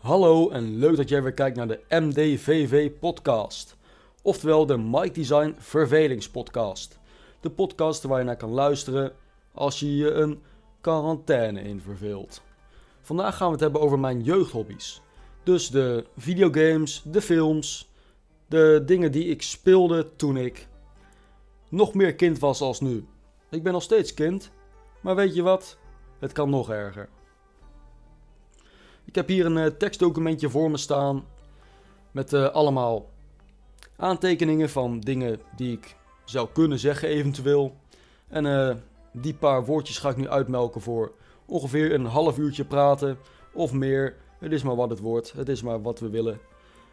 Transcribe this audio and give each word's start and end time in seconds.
Hallo 0.00 0.50
en 0.50 0.78
leuk 0.78 0.96
dat 0.96 1.08
jij 1.08 1.22
weer 1.22 1.32
kijkt 1.32 1.56
naar 1.56 1.68
de 1.68 1.80
MDVV 1.88 2.90
podcast. 3.00 3.76
Oftewel 4.22 4.66
de 4.66 4.78
Mike 4.78 5.10
Design 5.10 5.54
Vervelingspodcast. 5.58 6.98
De 7.40 7.50
podcast 7.50 8.02
waar 8.02 8.18
je 8.18 8.24
naar 8.24 8.36
kan 8.36 8.50
luisteren 8.50 9.12
als 9.54 9.80
je 9.80 9.96
je 9.96 10.10
een 10.10 10.42
quarantaine 10.80 11.60
in 11.62 11.80
verveelt. 11.80 12.42
Vandaag 13.00 13.36
gaan 13.36 13.46
we 13.46 13.52
het 13.52 13.60
hebben 13.60 13.80
over 13.80 13.98
mijn 13.98 14.22
jeugdhobby's. 14.22 15.02
Dus 15.42 15.70
de 15.70 16.06
videogames, 16.16 17.02
de 17.04 17.20
films, 17.22 17.92
de 18.46 18.82
dingen 18.86 19.12
die 19.12 19.24
ik 19.24 19.42
speelde 19.42 20.16
toen 20.16 20.36
ik 20.36 20.68
nog 21.68 21.94
meer 21.94 22.14
kind 22.14 22.38
was 22.38 22.60
als 22.60 22.80
nu. 22.80 23.06
Ik 23.50 23.62
ben 23.62 23.72
nog 23.72 23.82
steeds 23.82 24.14
kind, 24.14 24.50
maar 25.00 25.16
weet 25.16 25.34
je 25.34 25.42
wat? 25.42 25.78
Het 26.18 26.32
kan 26.32 26.50
nog 26.50 26.70
erger. 26.70 27.08
Ik 29.10 29.16
heb 29.16 29.28
hier 29.28 29.46
een 29.46 29.56
uh, 29.56 29.66
tekstdocumentje 29.66 30.50
voor 30.50 30.70
me 30.70 30.76
staan 30.76 31.24
met 32.10 32.32
uh, 32.32 32.48
allemaal 32.48 33.08
aantekeningen 33.96 34.70
van 34.70 35.00
dingen 35.00 35.40
die 35.56 35.72
ik 35.72 35.96
zou 36.24 36.48
kunnen 36.52 36.78
zeggen 36.78 37.08
eventueel. 37.08 37.76
En 38.28 38.44
uh, 38.44 38.74
die 39.12 39.34
paar 39.34 39.64
woordjes 39.64 39.98
ga 39.98 40.08
ik 40.08 40.16
nu 40.16 40.28
uitmelken 40.28 40.80
voor 40.80 41.12
ongeveer 41.46 41.94
een 41.94 42.04
half 42.04 42.38
uurtje 42.38 42.64
praten 42.64 43.18
of 43.52 43.72
meer. 43.72 44.16
Het 44.38 44.52
is 44.52 44.62
maar 44.62 44.76
wat 44.76 44.90
het 44.90 45.00
wordt, 45.00 45.32
het 45.32 45.48
is 45.48 45.62
maar 45.62 45.82
wat 45.82 46.00
we 46.00 46.10
willen. 46.10 46.40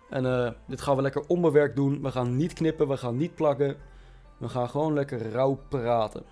En 0.10 0.56
dit 0.68 0.82
gaan 0.82 0.96
we 0.96 1.02
lekker 1.02 1.24
onbewerkt 1.28 1.76
doen. 1.76 2.02
We 2.02 2.12
gaan 2.12 2.36
niet 2.36 2.54
knippen, 2.54 2.88
we 2.88 2.98
gaan 2.98 3.18
niet 3.18 3.36
plakken. 3.36 3.76
We 4.38 4.50
gaan 4.50 4.70
gewoon 4.70 4.94
lekker 4.94 5.32
rauw 5.32 5.60
praten. 5.70 6.24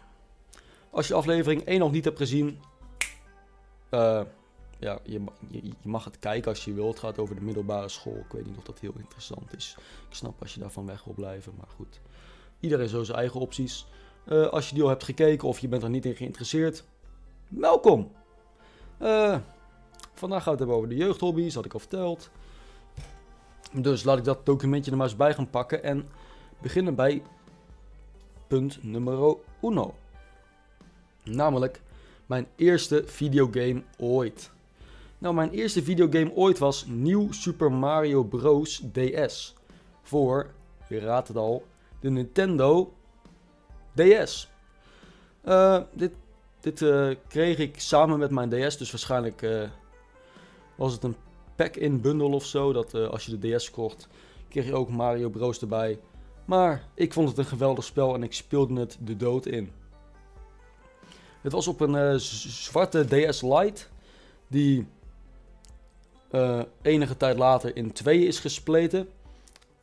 Als 0.90 1.08
je 1.08 1.14
aflevering 1.14 1.66
1 1.66 1.80
nog 1.80 1.92
niet 1.92 2.06
hebt 2.06 2.18
gezien, 2.18 2.60
ja, 4.80 5.00
je, 5.04 5.24
je, 5.48 5.64
je, 5.64 5.74
mag 5.84 6.06
het 6.06 6.20
kijken 6.20 6.50
als 6.50 6.66
je 6.66 6.74
wilt. 6.74 6.90
Het 6.90 7.00
gaat 7.00 7.20
over 7.20 7.36
de 7.36 7.42
middelbare 7.42 7.90
school. 7.90 8.18
Ik 8.18 8.32
weet 8.32 8.46
niet 8.46 8.58
of 8.58 8.64
dat 8.64 8.80
heel 8.80 8.94
interessant 8.98 9.56
is. 9.56 9.76
Ik 10.10 10.16
snap 10.16 10.42
als 10.42 10.54
je 10.54 10.60
daarvan 10.60 10.86
weg 10.86 11.04
wil 11.04 11.14
blijven, 11.14 11.54
maar 11.58 11.68
goed. 11.76 12.00
Iedereen 12.60 12.90
zo 12.90 13.04
zijn 13.04 13.18
eigen 13.18 13.40
opties. 13.40 13.86
Uh, 14.26 14.48
als 14.48 14.70
je 14.70 14.74
die 14.74 14.84
al 14.84 14.90
hebt 14.90 15.04
gekeken 15.04 15.48
of 15.48 15.60
je 15.60 15.68
bent 15.68 15.84
er 15.84 15.90
niet 15.90 16.06
in 16.06 16.16
geïnteresseerd, 16.16 16.84
welkom! 17.48 18.12
Uh, 19.02 19.38
vandaag 20.14 20.44
gaat 20.44 20.52
het 20.52 20.60
hebben 20.60 20.78
over 20.78 20.90
de 20.90 20.96
jeugdhobby's, 20.96 21.56
had 21.56 21.66
ik 21.66 21.74
al 21.74 21.80
verteld. 21.80 22.30
Dus 23.74 24.04
laat 24.04 24.18
ik 24.18 24.24
dat 24.24 24.46
documentje 24.46 24.92
er 24.92 24.98
maar 24.98 25.08
eens 25.08 25.16
bij 25.16 25.34
gaan 25.34 25.50
pakken 25.50 25.84
en 25.84 26.08
beginnen 26.62 26.96
bij 26.96 27.22
punt 28.48 28.84
nummer 28.84 29.36
uno. 29.62 29.96
Namelijk 31.24 31.82
mijn 32.26 32.48
eerste 32.56 33.04
videogame 33.06 33.84
ooit. 33.98 34.52
Nou, 35.18 35.36
mijn 35.36 35.52
eerste 35.52 35.84
videogame 35.84 36.36
ooit 36.36 36.58
was 36.58 36.86
Nieuw 36.86 37.32
Super 37.32 37.72
Mario 37.72 38.24
Bros. 38.24 38.84
DS. 38.92 39.54
Voor, 40.02 40.52
je 40.90 41.00
raadt 41.00 41.28
het 41.28 41.38
al, 41.38 41.66
de 42.00 42.10
Nintendo 42.10 42.94
DS. 43.94 44.50
Uh, 45.46 45.82
dit 45.94 46.12
dit 46.60 46.82
uh, 46.82 47.16
kreeg 47.28 47.58
ik 47.58 47.80
samen 47.80 48.20
met 48.20 48.32
mijn 48.32 48.50
DS, 48.50 48.78
dus 48.78 48.92
waarschijnlijk 48.92 49.42
uh, 49.42 49.70
was 50.76 50.94
het 50.94 51.04
een 51.04 51.16
pack-in 51.56 52.02
bundle 52.02 52.36
of 52.36 52.46
zo. 52.46 52.74
Dat 52.74 52.94
als 52.94 53.26
je 53.26 53.38
de 53.38 53.56
DS 53.56 53.72
kocht, 53.72 54.08
kreeg 54.50 54.66
je 54.66 54.76
ook 54.76 54.90
Mario 54.90 55.30
Bros. 55.30 55.62
erbij. 55.62 56.00
Maar 56.46 56.88
ik 56.94 57.14
vond 57.14 57.30
het 57.30 57.38
een 57.38 57.46
geweldig 57.46 57.84
spel 57.84 58.14
en 58.14 58.24
ik 58.24 58.34
speelde 58.34 58.80
het 58.80 58.98
de 59.02 59.18
dood 59.18 59.46
in. 59.46 59.72
Het 61.42 61.52
was 61.52 61.68
op 61.68 61.80
een 61.80 62.20
zwarte 62.20 63.06
DS 63.06 63.42
Lite, 63.42 63.86
die 64.48 64.88
uh, 66.36 66.62
enige 66.82 67.18
tijd 67.18 67.38
later 67.38 67.76
in 67.76 67.92
tweeën 67.92 68.28
is 68.28 68.40
gespleten. 68.40 69.10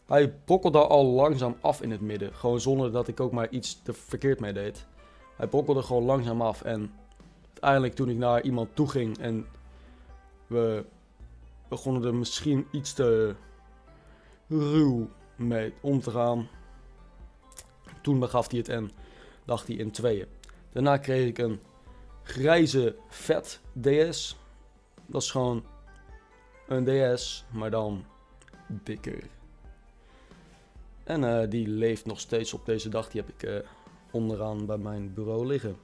Hij 0.07 0.33
brokkelde 0.45 0.87
al 0.87 1.05
langzaam 1.05 1.57
af 1.61 1.83
in 1.83 1.91
het 1.91 2.01
midden. 2.01 2.35
Gewoon 2.35 2.61
zonder 2.61 2.93
dat 2.93 3.09
ik 3.09 3.21
ook 3.21 3.33
maar 3.33 3.51
iets 3.51 3.83
te 3.83 3.93
verkeerd 3.93 4.41
mee 4.41 4.53
deed. 4.53 4.87
Hij 5.37 5.47
brokkelde 5.47 5.83
gewoon 5.83 6.03
langzaam 6.03 6.43
af. 6.43 6.63
En 6.63 6.93
uiteindelijk 7.47 7.95
toen 7.95 8.09
ik 8.09 8.17
naar 8.17 8.43
iemand 8.43 8.69
toe 8.75 8.89
ging 8.89 9.19
en 9.19 9.47
we 10.47 10.85
begonnen 11.69 12.05
er 12.05 12.15
misschien 12.15 12.67
iets 12.71 12.93
te 12.93 13.35
ruw 14.49 15.09
mee 15.37 15.73
om 15.81 16.01
te 16.01 16.11
gaan. 16.11 16.49
Toen 18.03 18.19
begaf 18.19 18.51
hij 18.51 18.59
het 18.59 18.69
en 18.69 18.91
dacht 19.45 19.67
hij 19.67 19.77
in 19.77 19.91
tweeën. 19.91 20.27
Daarna 20.73 20.97
kreeg 20.97 21.29
ik 21.29 21.39
een 21.39 21.61
grijze 22.23 22.97
vet 23.09 23.61
DS. 23.81 24.37
Dat 25.07 25.23
is 25.23 25.31
gewoon 25.31 25.65
een 26.77 27.15
DS, 27.15 27.45
maar 27.51 27.71
dan 27.71 28.05
dikker. 28.67 29.23
En 31.05 31.23
uh, 31.23 31.41
die 31.49 31.69
leeft 31.69 32.07
nog 32.07 32.21
steeds 32.21 32.53
op 32.53 32.67
deze 32.67 32.89
dag. 32.89 33.09
Die 33.09 33.21
heb 33.21 33.31
ik 33.31 33.49
uh, 33.49 33.57
onderaan 34.11 34.67
bij 34.67 34.79
mijn 34.79 35.15
bureau 35.15 35.47
liggen. 35.47 35.77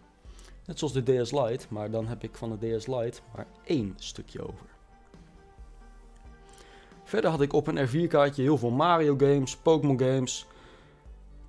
Net 0.67 0.79
zoals 0.79 0.93
de 0.93 1.03
DS 1.03 1.33
Lite, 1.33 1.67
maar 1.69 1.91
dan 1.91 2.07
heb 2.07 2.23
ik 2.23 2.37
van 2.37 2.59
de 2.59 2.77
DS 2.77 2.87
Lite 2.87 3.21
maar 3.35 3.47
één 3.65 3.95
stukje 3.97 4.43
over. 4.43 4.67
Verder 7.05 7.31
had 7.31 7.41
ik 7.41 7.53
op 7.53 7.67
een 7.67 7.89
R4-kaartje 7.89 8.43
heel 8.43 8.59
veel 8.59 8.71
Mario 8.71 9.17
games, 9.19 9.57
Pokémon 9.57 9.99
games, 9.99 10.47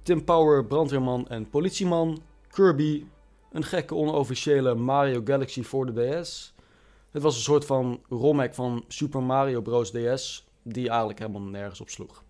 Tim 0.02 0.24
Power, 0.24 0.66
brandweerman 0.66 1.28
en 1.28 1.50
politieman, 1.50 2.22
Kirby, 2.48 3.06
een 3.52 3.64
gekke 3.64 3.96
onofficiële 3.96 4.76
Mario 4.76 5.22
Galaxy 5.24 5.64
voor 5.64 5.94
de 5.94 6.20
DS, 6.22 6.54
het 7.12 7.22
was 7.22 7.36
een 7.36 7.42
soort 7.42 7.66
van 7.66 8.02
romhack 8.10 8.54
van 8.54 8.84
Super 8.88 9.24
Mario 9.24 9.62
Bros. 9.62 9.92
DS, 9.92 10.48
die 10.62 10.90
eigenlijk 10.90 11.20
helemaal 11.20 11.42
nergens 11.42 11.82
op 11.82 11.90
sloeg. 11.90 12.24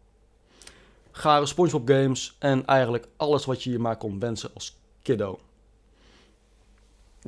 Gare 1.12 1.45
SpongeBob 1.45 1.88
games 1.88 2.35
en 2.40 2.66
eigenlijk 2.66 3.07
alles 3.16 3.45
wat 3.45 3.63
je 3.63 3.72
je 3.72 3.79
maar 3.79 3.97
kon 3.97 4.19
wensen 4.19 4.50
als 4.53 4.78
kiddo. 5.01 5.39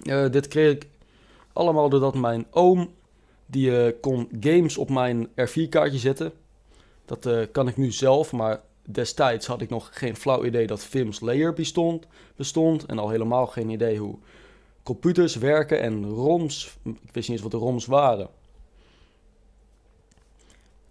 Uh, 0.03 0.29
dit 0.29 0.47
kreeg 0.47 0.71
ik 0.71 0.87
allemaal 1.53 1.89
doordat 1.89 2.15
mijn 2.15 2.45
oom, 2.51 2.93
die 3.45 3.69
uh, 3.69 3.91
kon 4.01 4.29
games 4.39 4.77
op 4.77 4.89
mijn 4.89 5.27
R4-kaartje 5.27 5.97
zetten. 5.97 6.33
Dat 7.05 7.25
uh, 7.25 7.45
kan 7.51 7.67
ik 7.67 7.77
nu 7.77 7.91
zelf, 7.91 8.31
maar 8.31 8.61
destijds 8.85 9.47
had 9.47 9.61
ik 9.61 9.69
nog 9.69 9.89
geen 9.91 10.15
flauw 10.15 10.45
idee 10.45 10.67
dat 10.67 10.83
Vim's 10.83 11.19
Layer 11.19 11.53
bestond, 11.53 12.07
bestond. 12.35 12.85
En 12.85 12.99
al 12.99 13.09
helemaal 13.09 13.47
geen 13.47 13.69
idee 13.69 13.97
hoe 13.97 14.17
computers 14.83 15.35
werken 15.35 15.81
en 15.81 16.05
ROMs. 16.05 16.77
Ik 16.83 17.11
wist 17.11 17.29
niet 17.29 17.29
eens 17.29 17.41
wat 17.41 17.51
de 17.51 17.57
ROMs 17.57 17.85
waren. 17.85 18.29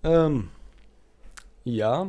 Um, 0.01 0.51
ja. 1.63 2.07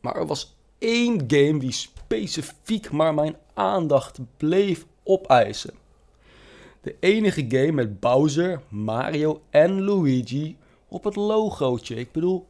Maar 0.00 0.16
er 0.16 0.26
was 0.26 0.56
één 0.78 1.24
game 1.26 1.58
die 1.58 1.72
specifiek 1.72 2.90
maar 2.90 3.14
mijn 3.14 3.36
aandacht 3.54 4.18
bleef 4.36 4.86
opeisen. 5.02 5.74
De 6.80 6.96
enige 7.00 7.44
game 7.48 7.72
met 7.72 8.00
Bowser, 8.00 8.62
Mario 8.68 9.40
en 9.50 9.82
Luigi 9.82 10.56
op 10.88 11.04
het 11.04 11.16
logootje. 11.16 11.94
Ik 11.94 12.12
bedoel, 12.12 12.48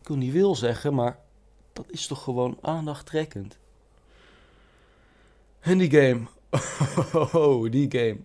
ik 0.00 0.08
wil 0.08 0.16
niet 0.16 0.32
wil 0.32 0.54
zeggen, 0.54 0.94
maar 0.94 1.18
dat 1.72 1.86
is 1.88 2.06
toch 2.06 2.22
gewoon 2.22 2.58
aandachttrekkend. 2.60 3.58
En 5.64 5.78
die 5.78 5.90
game. 5.90 6.26
Oh, 7.32 7.70
die 7.70 7.90
game. 7.90 8.18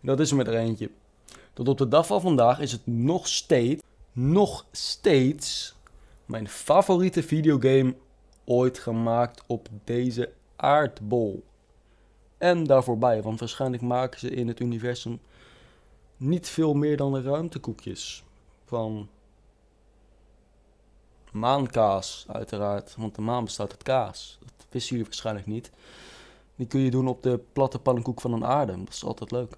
Dat 0.00 0.20
is 0.20 0.30
er 0.30 0.36
met 0.36 0.46
er 0.46 0.56
eentje. 0.56 0.90
Tot 1.52 1.68
op 1.68 1.78
de 1.78 1.88
dag 1.88 2.06
van 2.06 2.20
vandaag 2.20 2.60
is 2.60 2.72
het 2.72 2.86
nog 2.86 3.28
steeds, 3.28 3.82
nog 4.12 4.66
steeds 4.70 5.74
mijn 6.26 6.48
favoriete 6.48 7.22
videogame 7.22 7.94
ooit 8.44 8.78
gemaakt 8.78 9.42
op 9.46 9.68
deze 9.84 10.32
aardbol. 10.56 11.44
En 12.38 12.64
daarvoorbij, 12.64 13.22
want 13.22 13.40
waarschijnlijk 13.40 13.82
maken 13.82 14.20
ze 14.20 14.30
in 14.30 14.48
het 14.48 14.60
universum 14.60 15.20
niet 16.16 16.48
veel 16.48 16.74
meer 16.74 16.96
dan 16.96 17.12
de 17.12 17.22
ruimtekoekjes. 17.22 18.24
Van 18.64 19.08
maankaas, 21.32 22.24
uiteraard. 22.28 22.94
Want 22.96 23.14
de 23.14 23.22
maan 23.22 23.44
bestaat 23.44 23.70
uit 23.70 23.82
kaas. 23.82 24.38
Dat 24.40 24.66
wisten 24.70 24.90
jullie 24.90 25.04
waarschijnlijk 25.04 25.46
niet. 25.46 25.70
Die 26.56 26.66
kun 26.66 26.80
je 26.80 26.90
doen 26.90 27.08
op 27.08 27.22
de 27.22 27.40
platte 27.52 27.78
pannenkoek 27.78 28.20
van 28.20 28.32
een 28.32 28.44
aarde. 28.44 28.78
Dat 28.78 28.88
is 28.88 29.04
altijd 29.04 29.30
leuk. 29.30 29.56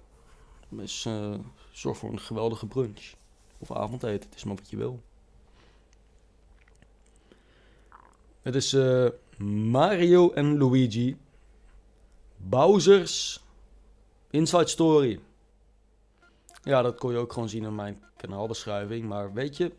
Dus 0.69 1.05
uh, 1.05 1.33
zorg 1.71 1.97
voor 1.97 2.11
een 2.11 2.19
geweldige 2.19 2.65
brunch. 2.65 3.13
Of 3.57 3.71
avondeten, 3.71 4.29
het 4.29 4.35
is 4.35 4.43
maar 4.43 4.55
wat 4.55 4.69
je 4.69 4.77
wil. 4.77 5.01
Het 8.41 8.55
is 8.55 8.73
uh, 8.73 9.09
Mario 9.71 10.31
en 10.31 10.57
Luigi. 10.57 11.17
Bowser's 12.37 13.43
Inside 14.29 14.67
Story. 14.67 15.19
Ja, 16.63 16.81
dat 16.81 16.97
kon 16.97 17.11
je 17.11 17.17
ook 17.17 17.33
gewoon 17.33 17.49
zien 17.49 17.63
in 17.63 17.75
mijn 17.75 18.03
kanaalbeschrijving. 18.17 19.07
Maar 19.07 19.33
weet 19.33 19.57
je, 19.57 19.71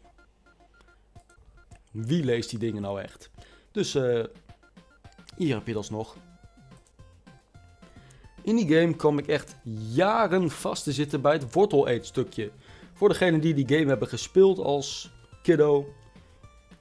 wie 1.90 2.24
leest 2.24 2.50
die 2.50 2.58
dingen 2.58 2.82
nou 2.82 3.00
echt? 3.00 3.30
Dus 3.70 3.94
uh, 3.94 4.24
hier 5.36 5.54
heb 5.54 5.66
je 5.66 5.72
dat 5.72 5.90
nog. 5.90 6.16
In 8.46 8.56
die 8.56 8.76
game 8.76 8.94
kwam 8.94 9.18
ik 9.18 9.26
echt 9.26 9.56
jaren 9.92 10.50
vast 10.50 10.84
te 10.84 10.92
zitten 10.92 11.20
bij 11.20 11.32
het 11.32 11.52
wortel 11.52 11.88
stukje. 12.00 12.50
Voor 12.92 13.08
degenen 13.08 13.40
die 13.40 13.54
die 13.54 13.68
game 13.68 13.88
hebben 13.88 14.08
gespeeld 14.08 14.58
als 14.58 15.12
kiddo, 15.42 15.94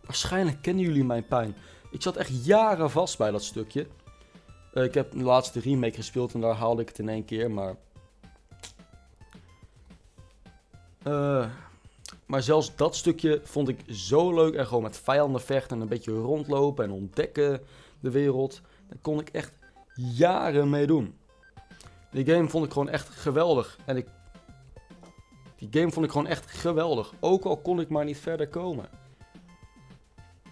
waarschijnlijk 0.06 0.62
kennen 0.62 0.84
jullie 0.84 1.04
mijn 1.04 1.28
pijn. 1.28 1.56
Ik 1.92 2.02
zat 2.02 2.16
echt 2.16 2.46
jaren 2.46 2.92
vast 2.92 3.18
bij 3.18 3.32
dat 3.32 3.44
stukje. 3.44 3.88
Eh, 4.74 4.84
ik 4.84 4.94
heb 4.94 5.12
de 5.12 5.24
laatste 5.24 5.60
remake 5.60 5.96
gespeeld 5.96 6.34
en 6.34 6.42
daar 6.42 6.56
haalde 6.56 6.82
ik 6.82 6.88
het 6.88 7.00
in 7.00 7.10
één 7.10 7.26
keer, 7.26 7.52
maar... 7.52 7.76
Eh, 11.04 11.50
maar 12.26 12.44
zelfs 12.44 12.76
dat 12.76 12.96
stukje 12.96 13.42
vond 13.44 13.70
ik 13.70 13.80
zo 13.90 14.34
leuk. 14.34 14.56
En 14.56 14.68
gewoon 14.68 14.84
met 14.84 14.98
vijanden 14.98 15.42
vechten 15.42 15.76
en 15.76 15.82
een 15.82 15.90
beetje 15.90 16.12
rondlopen 16.12 16.86
en 16.86 16.92
ontdekken 16.92 17.62
de 18.00 18.12
wereld. 18.12 18.62
Daar 18.88 18.98
kon 19.02 19.20
ik 19.20 19.30
echt 19.30 19.52
jaren 19.96 20.70
mee 20.70 20.88
doen. 20.88 21.16
Die 22.16 22.26
game 22.26 22.50
vond 22.50 22.66
ik 22.66 22.72
gewoon 22.72 22.90
echt 22.90 23.10
geweldig. 23.10 23.78
En 23.86 23.98
ik... 23.98 24.08
Die 25.56 25.68
game 25.72 25.92
vond 25.92 26.06
ik 26.06 26.12
gewoon 26.12 26.28
echt 26.28 26.52
geweldig. 26.52 27.14
Ook 27.20 27.44
al 27.44 27.58
kon 27.58 27.80
ik 27.80 27.90
maar 27.90 28.06
niet 28.06 28.18
verder 28.18 28.48
komen. 28.48 28.90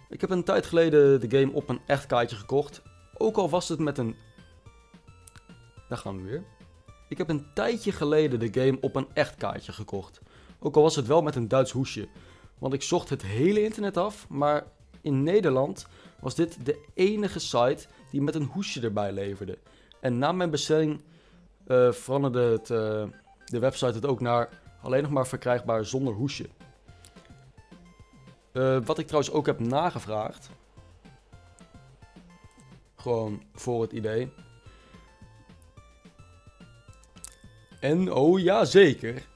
Ik 0.09 0.21
heb 0.21 0.29
een 0.29 0.43
tijd 0.43 0.65
geleden 0.65 1.29
de 1.29 1.39
game 1.39 1.51
op 1.51 1.69
een 1.69 1.79
echt 1.85 2.05
kaartje 2.05 2.35
gekocht. 2.35 2.81
Ook 3.17 3.37
al 3.37 3.49
was 3.49 3.69
het 3.69 3.79
met 3.79 3.97
een... 3.97 4.15
Daar 5.89 5.97
gaan 5.97 6.17
we 6.17 6.29
weer. 6.29 6.43
Ik 7.09 7.17
heb 7.17 7.29
een 7.29 7.45
tijdje 7.53 7.91
geleden 7.91 8.39
de 8.39 8.61
game 8.61 8.77
op 8.81 8.95
een 8.95 9.07
echt 9.13 9.35
kaartje 9.35 9.71
gekocht. 9.71 10.21
Ook 10.59 10.75
al 10.75 10.81
was 10.81 10.95
het 10.95 11.07
wel 11.07 11.21
met 11.21 11.35
een 11.35 11.47
Duits 11.47 11.71
hoesje. 11.71 12.07
Want 12.57 12.73
ik 12.73 12.81
zocht 12.81 13.09
het 13.09 13.21
hele 13.21 13.63
internet 13.63 13.97
af, 13.97 14.29
maar 14.29 14.63
in 15.01 15.23
Nederland 15.23 15.87
was 16.19 16.35
dit 16.35 16.65
de 16.65 16.85
enige 16.93 17.39
site 17.39 17.87
die 18.09 18.21
met 18.21 18.35
een 18.35 18.49
hoesje 18.51 18.81
erbij 18.81 19.11
leverde. 19.11 19.57
En 19.99 20.17
na 20.17 20.31
mijn 20.31 20.49
bestelling 20.49 21.01
uh, 21.67 21.91
veranderde 21.91 22.39
het, 22.39 22.69
uh, 22.69 23.03
de 23.45 23.59
website 23.59 23.93
het 23.93 24.05
ook 24.05 24.21
naar 24.21 24.49
alleen 24.81 25.01
nog 25.01 25.11
maar 25.11 25.27
verkrijgbaar 25.27 25.85
zonder 25.85 26.13
hoesje. 26.13 26.49
Uh, 28.53 28.77
wat 28.85 28.97
ik 28.97 29.07
trouwens 29.07 29.33
ook 29.33 29.45
heb 29.45 29.59
nagevraagd. 29.59 30.49
Gewoon 32.95 33.43
voor 33.53 33.81
het 33.81 33.91
idee. 33.91 34.31
En 37.79 38.13
oh 38.13 38.39
ja, 38.39 38.65
zeker. 38.65 39.27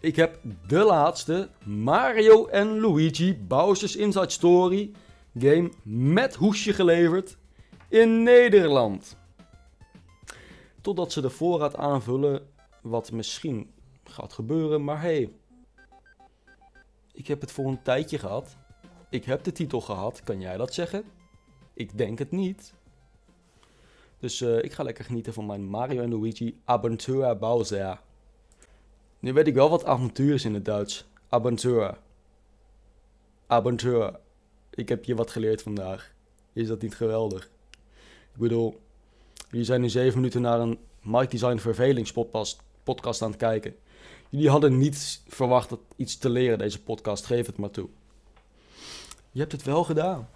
Ik 0.00 0.16
heb 0.16 0.38
de 0.66 0.84
laatste 0.84 1.48
Mario 1.64 2.46
en 2.46 2.80
Luigi 2.80 3.36
Bowser's 3.36 3.96
Inside 3.96 4.30
Story 4.30 4.90
game 5.38 5.72
met 5.82 6.34
hoesje 6.34 6.72
geleverd 6.72 7.36
in 7.88 8.22
Nederland. 8.22 9.16
Totdat 10.84 11.12
ze 11.12 11.20
de 11.20 11.30
voorraad 11.30 11.76
aanvullen, 11.76 12.48
wat 12.82 13.12
misschien 13.12 13.70
gaat 14.04 14.32
gebeuren, 14.32 14.84
maar 14.84 15.00
hey. 15.00 15.32
Ik 17.12 17.26
heb 17.26 17.40
het 17.40 17.52
voor 17.52 17.66
een 17.66 17.82
tijdje 17.82 18.18
gehad. 18.18 18.56
Ik 19.10 19.24
heb 19.24 19.44
de 19.44 19.52
titel 19.52 19.80
gehad, 19.80 20.20
kan 20.24 20.40
jij 20.40 20.56
dat 20.56 20.74
zeggen? 20.74 21.04
Ik 21.74 21.98
denk 21.98 22.18
het 22.18 22.30
niet. 22.30 22.72
Dus 24.18 24.40
uh, 24.40 24.62
ik 24.62 24.72
ga 24.72 24.82
lekker 24.82 25.04
genieten 25.04 25.32
van 25.32 25.46
mijn 25.46 25.64
Mario 25.64 26.02
en 26.02 26.10
Luigi 26.10 26.60
Aventura 26.64 27.34
Bowser. 27.34 28.00
Nu 29.18 29.32
weet 29.32 29.46
ik 29.46 29.54
wel 29.54 29.70
wat 29.70 29.84
avontuur 29.84 30.34
is 30.34 30.44
in 30.44 30.54
het 30.54 30.64
Duits. 30.64 31.06
Aventura. 31.28 31.98
Aventura. 33.46 34.20
Ik 34.70 34.88
heb 34.88 35.04
je 35.04 35.14
wat 35.14 35.30
geleerd 35.30 35.62
vandaag. 35.62 36.14
Is 36.52 36.68
dat 36.68 36.82
niet 36.82 36.96
geweldig? 36.96 37.50
Ik 38.32 38.40
bedoel, 38.40 38.82
jullie 39.54 39.68
zijn 39.68 39.80
nu 39.80 39.88
zeven 39.88 40.18
minuten 40.20 40.40
naar 40.40 40.60
een 40.60 40.78
Mike 41.02 41.28
Design 41.28 41.56
vervelingspodcast 41.56 42.62
podcast 42.82 43.22
aan 43.22 43.28
het 43.28 43.38
kijken. 43.38 43.76
Jullie 44.28 44.50
hadden 44.50 44.78
niet 44.78 45.22
verwacht 45.28 45.68
dat 45.68 45.80
iets 45.96 46.18
te 46.18 46.28
leren 46.28 46.58
deze 46.58 46.82
podcast. 46.82 47.26
Geef 47.26 47.46
het 47.46 47.56
maar 47.56 47.70
toe. 47.70 47.88
Je 49.30 49.40
hebt 49.40 49.52
het 49.52 49.62
wel 49.62 49.84
gedaan. 49.84 50.28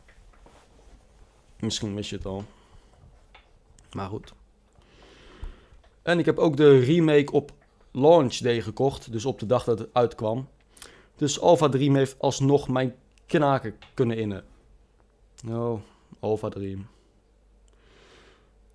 Misschien 1.61 1.95
mis 1.95 2.11
je 2.11 2.17
het 2.17 2.27
al. 2.27 2.45
Maar 3.93 4.09
goed. 4.09 4.33
En 6.03 6.19
ik 6.19 6.25
heb 6.25 6.39
ook 6.39 6.57
de 6.57 6.79
remake 6.79 7.33
op 7.33 7.53
launch 7.93 8.37
day 8.37 8.61
gekocht. 8.61 9.13
Dus 9.13 9.25
op 9.25 9.39
de 9.39 9.47
dag 9.47 9.65
dat 9.65 9.79
het 9.79 9.89
uitkwam. 9.93 10.49
Dus 11.17 11.41
Alpha 11.41 11.69
Dream 11.69 11.95
heeft 11.95 12.19
alsnog 12.19 12.69
mijn 12.69 12.95
knaken 13.27 13.75
kunnen 13.95 14.17
innen. 14.17 14.45
Oh, 15.49 15.81
Alpha 16.21 16.49
Dream. 16.49 16.87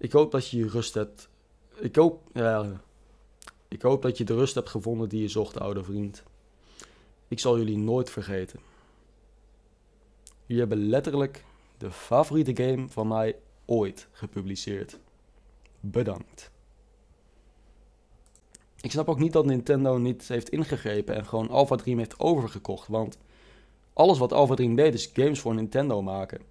Ik 0.04 0.12
hoop 0.12 0.32
dat 0.32 0.50
je 0.50 0.58
je 0.58 0.68
rust 0.68 0.94
hebt. 0.94 1.30
Ik 1.80 1.96
hoop, 1.96 2.22
ja, 2.34 2.82
ik 3.68 3.82
hoop 3.82 4.02
dat 4.02 4.18
je 4.18 4.24
de 4.24 4.34
rust 4.34 4.56
hebt 4.56 4.70
gevonden 4.70 5.10
die 5.10 5.22
je 5.22 5.28
zocht, 5.28 5.60
oude 5.60 5.84
vriend. 5.84 6.24
Ik 7.28 7.40
zal 7.40 7.58
jullie 7.58 7.78
nooit 7.78 8.10
vergeten. 8.10 8.60
Jullie 10.46 10.62
hebben 10.62 10.90
letterlijk 10.90 11.44
de 11.78 11.92
favoriete 11.92 12.64
game 12.64 12.88
van 12.88 13.08
mij 13.08 13.36
ooit 13.66 14.08
gepubliceerd. 14.12 15.00
Bedankt. 15.80 16.52
Ik 18.82 18.92
snap 18.92 19.10
ook 19.10 19.20
niet 19.20 19.34
dat 19.34 19.46
Nintendo 19.46 19.98
niet 19.98 20.28
heeft 20.28 20.50
ingegrepen 20.50 21.16
en 21.16 21.26
gewoon 21.26 21.50
Alpha 21.50 21.76
Dream 21.76 21.98
heeft 21.98 22.20
overgekocht. 22.20 22.88
Want 22.88 23.18
alles 23.94 24.18
wat 24.18 24.34
Alpha 24.34 24.56
Dream 24.56 24.76
deed 24.76 24.94
is 24.94 25.12
games 25.14 25.40
voor 25.40 25.54
Nintendo 25.54 26.02
maken. 26.02 26.42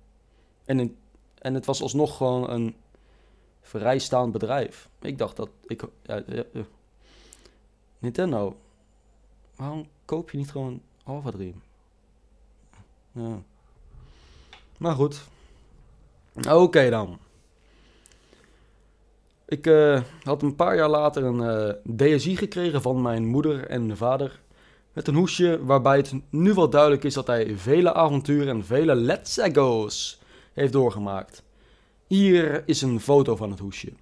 En, 0.64 0.96
en 1.38 1.54
het 1.54 1.66
was 1.66 1.82
alsnog 1.82 2.16
gewoon 2.16 2.50
een 2.50 2.76
vrijstaand 3.62 4.32
bedrijf. 4.32 4.88
Ik 5.00 5.18
dacht 5.18 5.36
dat... 5.36 5.48
Ik, 5.66 5.82
Nintendo, 7.98 8.56
waarom 9.56 9.88
koop 10.04 10.30
je 10.30 10.38
niet 10.38 10.50
gewoon 10.50 10.82
Alpha 11.04 11.30
Dream? 11.30 11.62
Ja. 13.12 13.42
Maar 14.78 14.94
goed. 14.94 15.22
Oké 16.48 16.90
dan. 16.90 17.18
Ik 19.46 19.66
uh, 19.66 20.00
had 20.22 20.42
een 20.42 20.54
paar 20.54 20.76
jaar 20.76 20.88
later 20.88 21.24
een 21.24 21.40
uh, 21.40 21.68
eh, 21.68 21.76
DSI 22.16 22.36
gekregen 22.36 22.82
van 22.82 23.02
mijn 23.02 23.26
moeder 23.26 23.66
en 23.66 23.86
mijn 23.86 23.98
vader. 23.98 24.40
Met 24.92 25.08
een 25.08 25.14
hoesje 25.14 25.64
waarbij 25.64 25.96
het 25.96 26.14
nu 26.30 26.54
wel 26.54 26.70
duidelijk 26.70 27.04
is 27.04 27.14
dat 27.14 27.26
hij 27.26 27.56
vele 27.56 27.94
avonturen 27.94 28.48
en 28.48 28.64
vele 28.64 28.94
let's 28.94 29.40
go's 29.52 30.20
heeft 30.52 30.72
doorgemaakt. 30.72 31.42
Hier 32.12 32.68
is 32.68 32.82
een 32.82 33.00
foto 33.00 33.36
van 33.36 33.50
het 33.50 33.58
hoesje. 33.58 33.92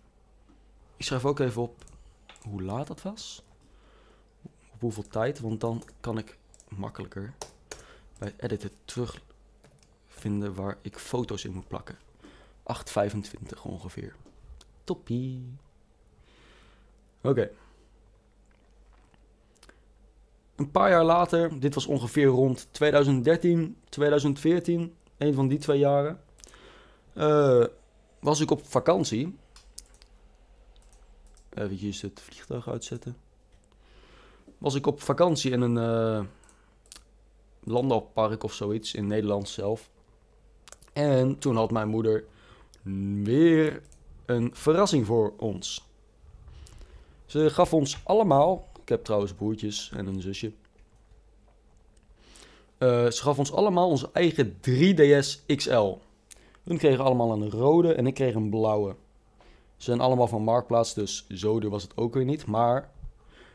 Ik 0.97 1.05
schrijf 1.05 1.25
ook 1.25 1.39
even 1.39 1.63
op 1.63 1.85
hoe 2.43 2.63
laat 2.63 2.89
het 2.89 3.03
was. 3.03 3.43
Op 4.73 4.81
hoeveel 4.81 5.09
tijd, 5.09 5.41
want 5.41 5.61
dan 5.61 5.83
kan 6.01 6.19
ik 6.19 6.39
makkelijker 6.69 7.35
bij 8.19 8.35
editen 8.37 8.71
terugvinden 8.85 10.55
waar 10.55 10.79
ik 10.83 10.99
foto's 10.99 11.45
in 11.45 11.53
moet 11.53 11.69
plakken. 11.69 11.99
8,25 12.63 13.63
ongeveer. 13.63 14.15
Toppie. 14.85 15.57
Oké. 17.21 17.51
Een 20.57 20.71
paar 20.71 20.91
jaar 20.91 21.05
later, 21.05 21.61
dit 21.61 21.75
was 21.75 21.87
ongeveer 21.87 22.27
rond 22.27 22.69
2013, 22.71 23.77
2014, 23.89 24.95
een 25.17 25.35
van 25.35 25.49
die 25.49 25.59
twee 25.59 25.79
jaren, 25.79 26.21
uh, 27.15 27.65
was 28.21 28.41
ik 28.41 28.51
op 28.51 28.67
vakantie. 28.67 29.37
Even 31.55 31.95
het 32.01 32.21
vliegtuig 32.21 32.69
uitzetten. 32.69 33.17
Was 34.59 34.75
ik 34.75 34.87
op 34.87 35.03
vakantie 35.03 35.51
in 35.51 35.61
een 35.61 35.77
uh, 35.77 36.25
landbouwpark 37.61 38.43
of 38.43 38.53
zoiets 38.53 38.95
in 38.95 39.07
Nederland 39.07 39.49
zelf. 39.49 39.91
En 40.93 41.39
toen 41.39 41.57
had 41.57 41.71
mijn 41.71 41.89
moeder 41.89 42.25
weer 43.23 43.83
een 44.27 44.51
verrassing 44.53 45.07
voor 45.07 45.33
ons. 45.37 45.89
Ze 47.27 47.51
gaf 47.51 47.75
ons 47.75 48.01
allemaal, 48.05 48.69
ik 48.83 48.89
heb 48.89 49.05
trouwens 49.05 49.33
broertjes 49.33 49.93
en 49.95 50.07
een 50.07 50.21
zusje. 50.21 50.53
Uh, 52.79 53.11
ze 53.11 53.23
gaf 53.23 53.39
ons 53.39 53.53
allemaal 53.53 53.89
onze 53.89 54.11
eigen 54.13 54.55
3DS 54.69 55.45
XL. 55.47 55.97
Hun 56.71 56.79
kregen 56.79 57.05
allemaal 57.05 57.33
een 57.33 57.51
rode 57.51 57.95
en 57.95 58.07
ik 58.07 58.15
kreeg 58.15 58.35
een 58.35 58.51
blauwe. 58.51 58.95
Ze 59.77 59.85
zijn 59.85 60.01
allemaal 60.01 60.27
van 60.29 60.43
Marktplaats, 60.43 60.95
dus 60.95 61.27
zo 61.29 61.61
duur 61.61 61.71
was 61.71 61.83
het 61.83 61.97
ook 61.97 62.15
weer 62.15 62.25
niet. 62.25 62.47
Maar 62.47 62.91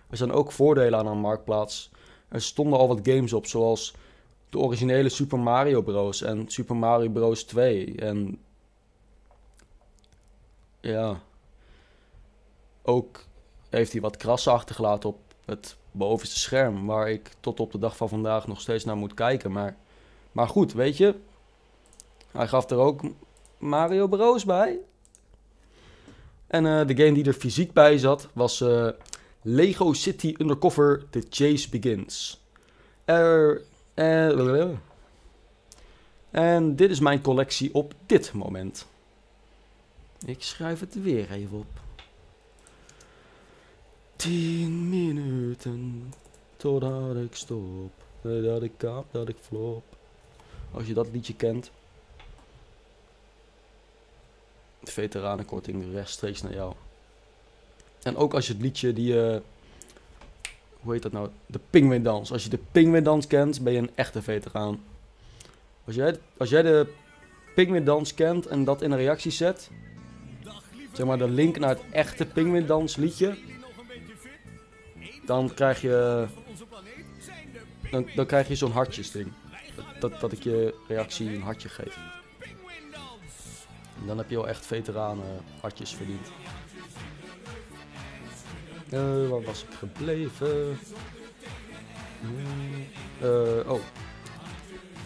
er 0.09 0.17
zijn 0.17 0.31
ook 0.31 0.51
voordelen 0.51 0.99
aan 0.99 1.07
een 1.07 1.17
Marktplaats. 1.17 1.91
Er 2.27 2.41
stonden 2.41 2.79
al 2.79 2.87
wat 2.87 2.99
games 3.03 3.33
op, 3.33 3.45
zoals 3.45 3.95
de 4.49 4.57
originele 4.57 5.09
Super 5.09 5.39
Mario 5.39 5.81
Bros. 5.81 6.21
en 6.21 6.47
Super 6.47 6.75
Mario 6.75 7.09
Bros. 7.09 7.43
2. 7.43 7.95
En 7.95 8.39
ja. 10.81 11.19
Ook 12.81 13.25
heeft 13.69 13.91
hij 13.91 14.01
wat 14.01 14.17
krassen 14.17 14.51
achtergelaten 14.51 15.09
op 15.09 15.19
het 15.45 15.77
bovenste 15.91 16.39
scherm. 16.39 16.85
Waar 16.85 17.09
ik 17.09 17.31
tot 17.39 17.59
op 17.59 17.71
de 17.71 17.79
dag 17.79 17.97
van 17.97 18.09
vandaag 18.09 18.47
nog 18.47 18.61
steeds 18.61 18.85
naar 18.85 18.97
moet 18.97 19.13
kijken. 19.13 19.51
Maar, 19.51 19.77
maar 20.31 20.47
goed, 20.47 20.73
weet 20.73 20.97
je. 20.97 21.15
Hij 22.35 22.47
gaf 22.47 22.69
er 22.69 22.77
ook 22.77 23.01
Mario 23.57 24.07
Bros 24.07 24.45
bij. 24.45 24.79
En 26.47 26.65
uh, 26.65 26.87
de 26.87 26.97
game 26.97 27.13
die 27.13 27.25
er 27.25 27.33
fysiek 27.33 27.73
bij 27.73 27.97
zat 27.97 28.27
was 28.33 28.61
uh, 28.61 28.89
Lego 29.41 29.93
City 29.93 30.35
Undercover 30.37 31.03
The 31.09 31.25
Chase 31.29 31.69
Begins. 31.69 32.43
Er, 33.05 33.61
eh, 33.93 34.67
en 36.31 36.75
dit 36.75 36.89
is 36.89 36.99
mijn 36.99 37.21
collectie 37.21 37.73
op 37.73 37.93
dit 38.05 38.33
moment. 38.33 38.85
Ik 40.25 40.43
schrijf 40.43 40.79
het 40.79 41.01
weer 41.01 41.31
even 41.31 41.57
op. 41.57 41.79
10 44.15 44.89
minuten 44.89 46.13
totdat 46.57 47.15
ik 47.15 47.35
stop. 47.35 47.91
Dat 48.21 48.63
ik 48.63 48.71
kap, 48.77 49.05
dat 49.11 49.29
ik 49.29 49.37
flop. 49.41 49.83
Als 50.71 50.87
je 50.87 50.93
dat 50.93 51.07
liedje 51.11 51.35
kent. 51.35 51.71
Veteranenkorting 54.91 55.93
rechtstreeks 55.93 56.41
naar 56.41 56.53
jou. 56.53 56.73
En 58.03 58.17
ook 58.17 58.33
als 58.33 58.47
je 58.47 58.53
het 58.53 58.61
liedje 58.61 58.93
die... 58.93 59.13
Uh, 59.13 59.37
hoe 60.79 60.93
heet 60.93 61.01
dat 61.01 61.11
nou? 61.11 61.29
De 61.45 61.59
Pingwindans. 61.69 62.31
Als 62.31 62.43
je 62.43 62.49
de 62.49 62.59
Pingwindans 62.71 63.27
kent, 63.27 63.61
ben 63.61 63.73
je 63.73 63.79
een 63.79 63.91
echte 63.95 64.21
veteraan. 64.21 64.83
Als 65.85 65.95
jij, 65.95 66.19
als 66.37 66.49
jij 66.49 66.61
de 66.61 66.93
Pingwindans 67.55 68.13
kent 68.13 68.45
en 68.45 68.63
dat 68.63 68.81
in 68.81 68.91
een 68.91 68.97
reactie 68.97 69.31
zet... 69.31 69.69
Zeg 70.93 71.05
maar 71.05 71.17
de 71.17 71.29
link 71.29 71.59
naar 71.59 71.69
het 71.69 71.83
echte 71.91 72.25
Pingwindans 72.25 72.95
liedje... 72.95 73.37
Dan 75.25 75.53
krijg 75.53 75.81
je... 75.81 76.27
Dan, 77.91 78.07
dan 78.15 78.25
krijg 78.25 78.47
je 78.47 78.55
zo'n 78.55 78.71
hartjes 78.71 79.11
ding. 79.11 79.31
Dat, 79.99 80.19
dat 80.19 80.31
ik 80.31 80.43
je 80.43 80.75
reactie 80.87 81.35
een 81.35 81.41
hartje 81.41 81.69
geef. 81.69 81.97
Dan 84.05 84.17
heb 84.17 84.29
je 84.29 84.35
wel 84.35 84.47
echt 84.47 84.65
veteranen 84.65 85.25
hartjes 85.61 85.93
verdiend. 85.93 86.27
Uh, 88.93 89.29
waar 89.29 89.43
was 89.43 89.63
ik 89.63 89.73
gebleven? 89.77 90.77
Uh, 93.23 93.71
oh. 93.71 93.79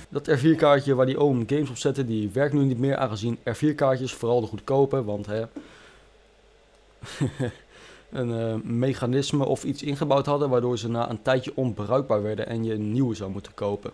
Dat 0.10 0.30
R4-kaartje 0.30 0.96
waar 0.96 1.06
die 1.06 1.18
oom 1.18 1.44
games 1.48 1.70
op 1.70 1.78
zette, 1.78 2.06
die 2.06 2.30
werkt 2.30 2.54
nu 2.54 2.64
niet 2.64 2.80
meer 2.80 2.98
aangezien 2.98 3.38
R4-kaartjes, 3.38 4.14
vooral 4.14 4.42
de 4.42 4.48
goedkope, 4.48 5.04
want 5.04 5.26
hè... 5.26 5.44
een 8.10 8.30
uh, 8.30 8.56
mechanisme 8.64 9.46
of 9.46 9.64
iets 9.64 9.84
ingebouwd 9.84 10.26
hadden 10.26 10.50
waardoor 10.50 10.78
ze 10.78 10.90
na 10.90 11.10
een 11.10 11.22
tijdje 11.22 11.52
onbruikbaar 11.56 12.22
werden 12.22 12.48
en 12.48 12.64
je 12.64 12.74
een 12.74 12.92
nieuwe 12.92 13.16
zou 13.16 13.32
moeten 13.32 13.54
kopen. 13.54 13.92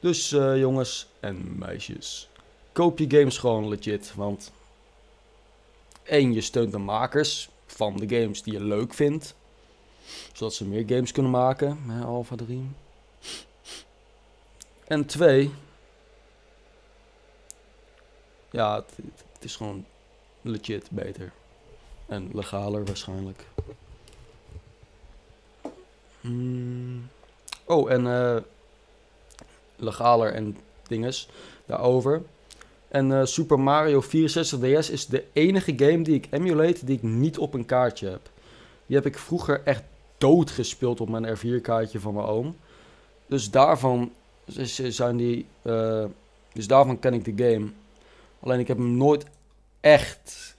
Dus 0.00 0.30
jongens 0.56 1.06
en 1.20 1.58
meisjes, 1.58 2.29
koop 2.72 2.98
je 2.98 3.10
games 3.10 3.38
gewoon 3.38 3.68
legit, 3.68 4.14
want 4.14 4.52
één, 6.02 6.32
je 6.32 6.40
steunt 6.40 6.72
de 6.72 6.78
makers 6.78 7.48
van 7.66 7.96
de 7.96 8.20
games 8.20 8.42
die 8.42 8.52
je 8.52 8.64
leuk 8.64 8.94
vindt, 8.94 9.34
zodat 10.32 10.54
ze 10.54 10.64
meer 10.64 10.84
games 10.86 11.12
kunnen 11.12 11.30
maken, 11.30 11.78
hè, 11.86 12.04
Alpha 12.04 12.36
Dream. 12.36 12.76
En 14.86 15.06
twee, 15.06 15.50
ja, 18.50 18.74
het, 19.32 19.44
is 19.44 19.56
gewoon 19.56 19.84
legit 20.42 20.90
beter. 20.90 21.32
En 22.06 22.30
legaler 22.32 22.84
waarschijnlijk. 22.84 23.44
Hmm. 26.20 27.08
Oh, 27.64 27.90
en 27.90 28.04
uh, 28.04 28.36
legaler 29.76 30.34
en 30.34 30.58
dinges 30.86 31.28
daarover. 31.66 32.22
En 32.90 33.10
uh, 33.10 33.24
Super 33.24 33.60
Mario 33.60 34.00
64 34.00 34.58
DS 34.58 34.90
is 34.90 35.06
de 35.06 35.24
enige 35.32 35.72
game 35.76 36.02
die 36.02 36.14
ik 36.14 36.26
emulate 36.30 36.84
die 36.84 36.96
ik 36.96 37.02
niet 37.02 37.38
op 37.38 37.54
een 37.54 37.66
kaartje 37.66 38.08
heb. 38.08 38.30
Die 38.86 38.96
heb 38.96 39.06
ik 39.06 39.18
vroeger 39.18 39.62
echt 39.64 39.82
dood 40.18 40.50
gespeeld 40.50 41.00
op 41.00 41.08
mijn 41.08 41.38
R4-kaartje 41.38 42.00
van 42.00 42.14
mijn 42.14 42.26
oom. 42.26 42.56
Dus 43.26 43.50
daarvan 43.50 44.12
zijn 44.88 45.16
die. 45.16 45.46
Uh, 45.62 46.04
dus 46.52 46.66
daarvan 46.66 46.98
ken 46.98 47.14
ik 47.14 47.24
de 47.24 47.44
game. 47.44 47.70
Alleen 48.40 48.60
ik 48.60 48.68
heb 48.68 48.76
hem 48.76 48.96
nooit 48.96 49.24
echt 49.80 50.56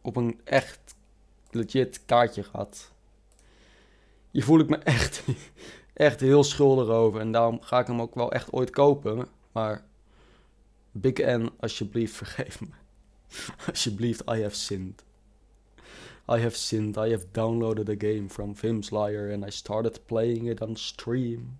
op 0.00 0.16
een 0.16 0.40
echt 0.44 0.94
legit 1.50 2.00
kaartje 2.06 2.42
gehad. 2.42 2.90
Hier 4.30 4.44
voel 4.44 4.58
ik 4.58 4.68
me 4.68 4.76
echt, 4.96 5.22
echt 5.92 6.20
heel 6.20 6.44
schuldig 6.44 6.88
over. 6.88 7.20
En 7.20 7.32
daarom 7.32 7.60
ga 7.60 7.78
ik 7.78 7.86
hem 7.86 8.00
ook 8.00 8.14
wel 8.14 8.32
echt 8.32 8.52
ooit 8.52 8.70
kopen. 8.70 9.28
Maar 9.52 9.84
Big 11.00 11.18
N, 11.18 11.50
alsjeblieft, 11.60 12.14
vergeef 12.14 12.60
me. 12.60 12.68
alsjeblieft, 13.68 14.22
I 14.28 14.42
have 14.42 14.54
sinned. 14.54 15.02
I 16.28 16.38
have 16.38 16.56
sinned. 16.56 16.96
I 16.96 17.10
have 17.10 17.32
downloaded 17.32 17.86
the 17.86 17.96
game 17.96 18.28
from 18.28 18.54
Vim's 18.54 18.90
Liar 18.90 19.28
and 19.28 19.44
I 19.44 19.50
started 19.50 20.06
playing 20.06 20.46
it 20.46 20.62
on 20.62 20.76
stream 20.76 21.58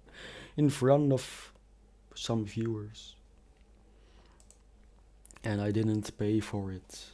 in 0.56 0.70
front 0.70 1.12
of 1.12 1.52
some 2.14 2.46
viewers. 2.46 3.16
And 5.42 5.60
I 5.60 5.72
didn't 5.72 6.16
pay 6.16 6.40
for 6.40 6.72
it. 6.72 7.10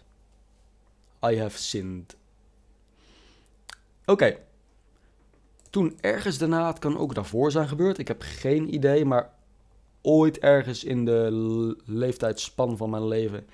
I 1.22 1.36
have 1.36 1.58
sinned. 1.58 2.14
Oké. 4.06 4.38
Toen 5.70 5.98
ergens 6.00 6.38
daarna, 6.38 6.66
het 6.66 6.78
kan 6.78 6.98
ook 6.98 7.14
daarvoor 7.14 7.50
zijn 7.50 7.68
gebeurd. 7.68 7.98
Ik 7.98 8.08
heb 8.08 8.22
geen 8.22 8.74
idee, 8.74 9.04
maar 9.04 9.30
ooit 10.02 10.38
ergens 10.38 10.84
in 10.84 11.04
de 11.04 11.76
leeftijdspan 11.84 12.76
van 12.76 12.90
mijn 12.90 13.08
leven 13.08 13.46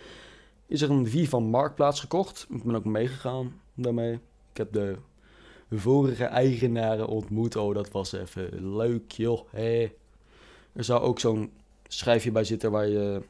is 0.67 0.83
er 0.83 0.91
een 0.91 1.09
V 1.09 1.29
van 1.29 1.45
Marktplaats 1.45 2.01
gekocht. 2.01 2.47
Ik 2.51 2.63
ben 2.63 2.75
ook 2.75 2.85
meegegaan 2.85 3.61
daarmee. 3.75 4.13
Ik 4.51 4.57
heb 4.57 4.73
de 4.73 4.97
vorige 5.71 6.25
eigenaren 6.25 7.07
ontmoet. 7.07 7.57
Oh, 7.57 7.75
dat 7.75 7.91
was 7.91 8.13
even 8.13 8.77
leuk, 8.77 9.13
joh. 9.13 9.41
Hey. 9.51 9.95
Er 10.73 10.85
zou 10.85 11.01
ook 11.01 11.21
zo'n 11.21 11.53
schijfje 11.89 12.31
bij 12.31 12.45
zitten 12.45 12.71
waar 12.71 12.89
je... 12.89 13.23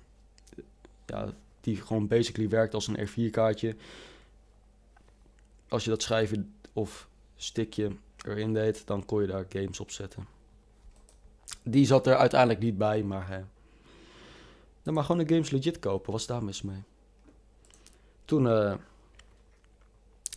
Ja, 1.07 1.33
die 1.61 1.77
gewoon 1.77 2.07
basically 2.07 2.49
werkt 2.49 2.75
als 2.75 2.87
een 2.87 3.09
R4-kaartje 3.09 3.77
als 5.69 5.85
je 5.85 5.91
dat 5.91 6.03
schrijven 6.03 6.55
of 6.73 7.09
stickje 7.37 7.91
erin 8.27 8.53
deed, 8.53 8.87
dan 8.87 9.05
kon 9.05 9.21
je 9.21 9.27
daar 9.27 9.47
games 9.49 9.81
op 9.81 9.91
zetten. 9.91 10.27
Die 11.63 11.87
zat 11.87 12.07
er 12.07 12.17
uiteindelijk 12.17 12.61
niet 12.61 12.79
bij, 12.79 13.03
maar 13.03 13.29
hè. 13.29 13.41
Dan 14.83 14.95
maar 14.95 15.05
gewoon 15.05 15.27
de 15.27 15.35
games 15.35 15.51
legit 15.51 15.79
kopen. 15.79 16.13
Was 16.13 16.27
daar 16.27 16.45
mis 16.45 16.63
mee? 16.63 16.83
Toen 18.25 18.45
uh, 18.45 18.75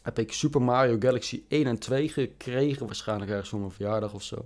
heb 0.01 0.19
ik 0.19 0.33
Super 0.33 0.61
Mario 0.61 0.95
Galaxy 0.99 1.43
1 1.47 1.67
en 1.67 1.77
2 1.77 2.09
gekregen. 2.09 2.85
Waarschijnlijk 2.85 3.31
ergens 3.31 3.49
voor 3.49 3.59
mijn 3.59 3.71
verjaardag 3.71 4.13
of 4.13 4.23
zo. 4.23 4.45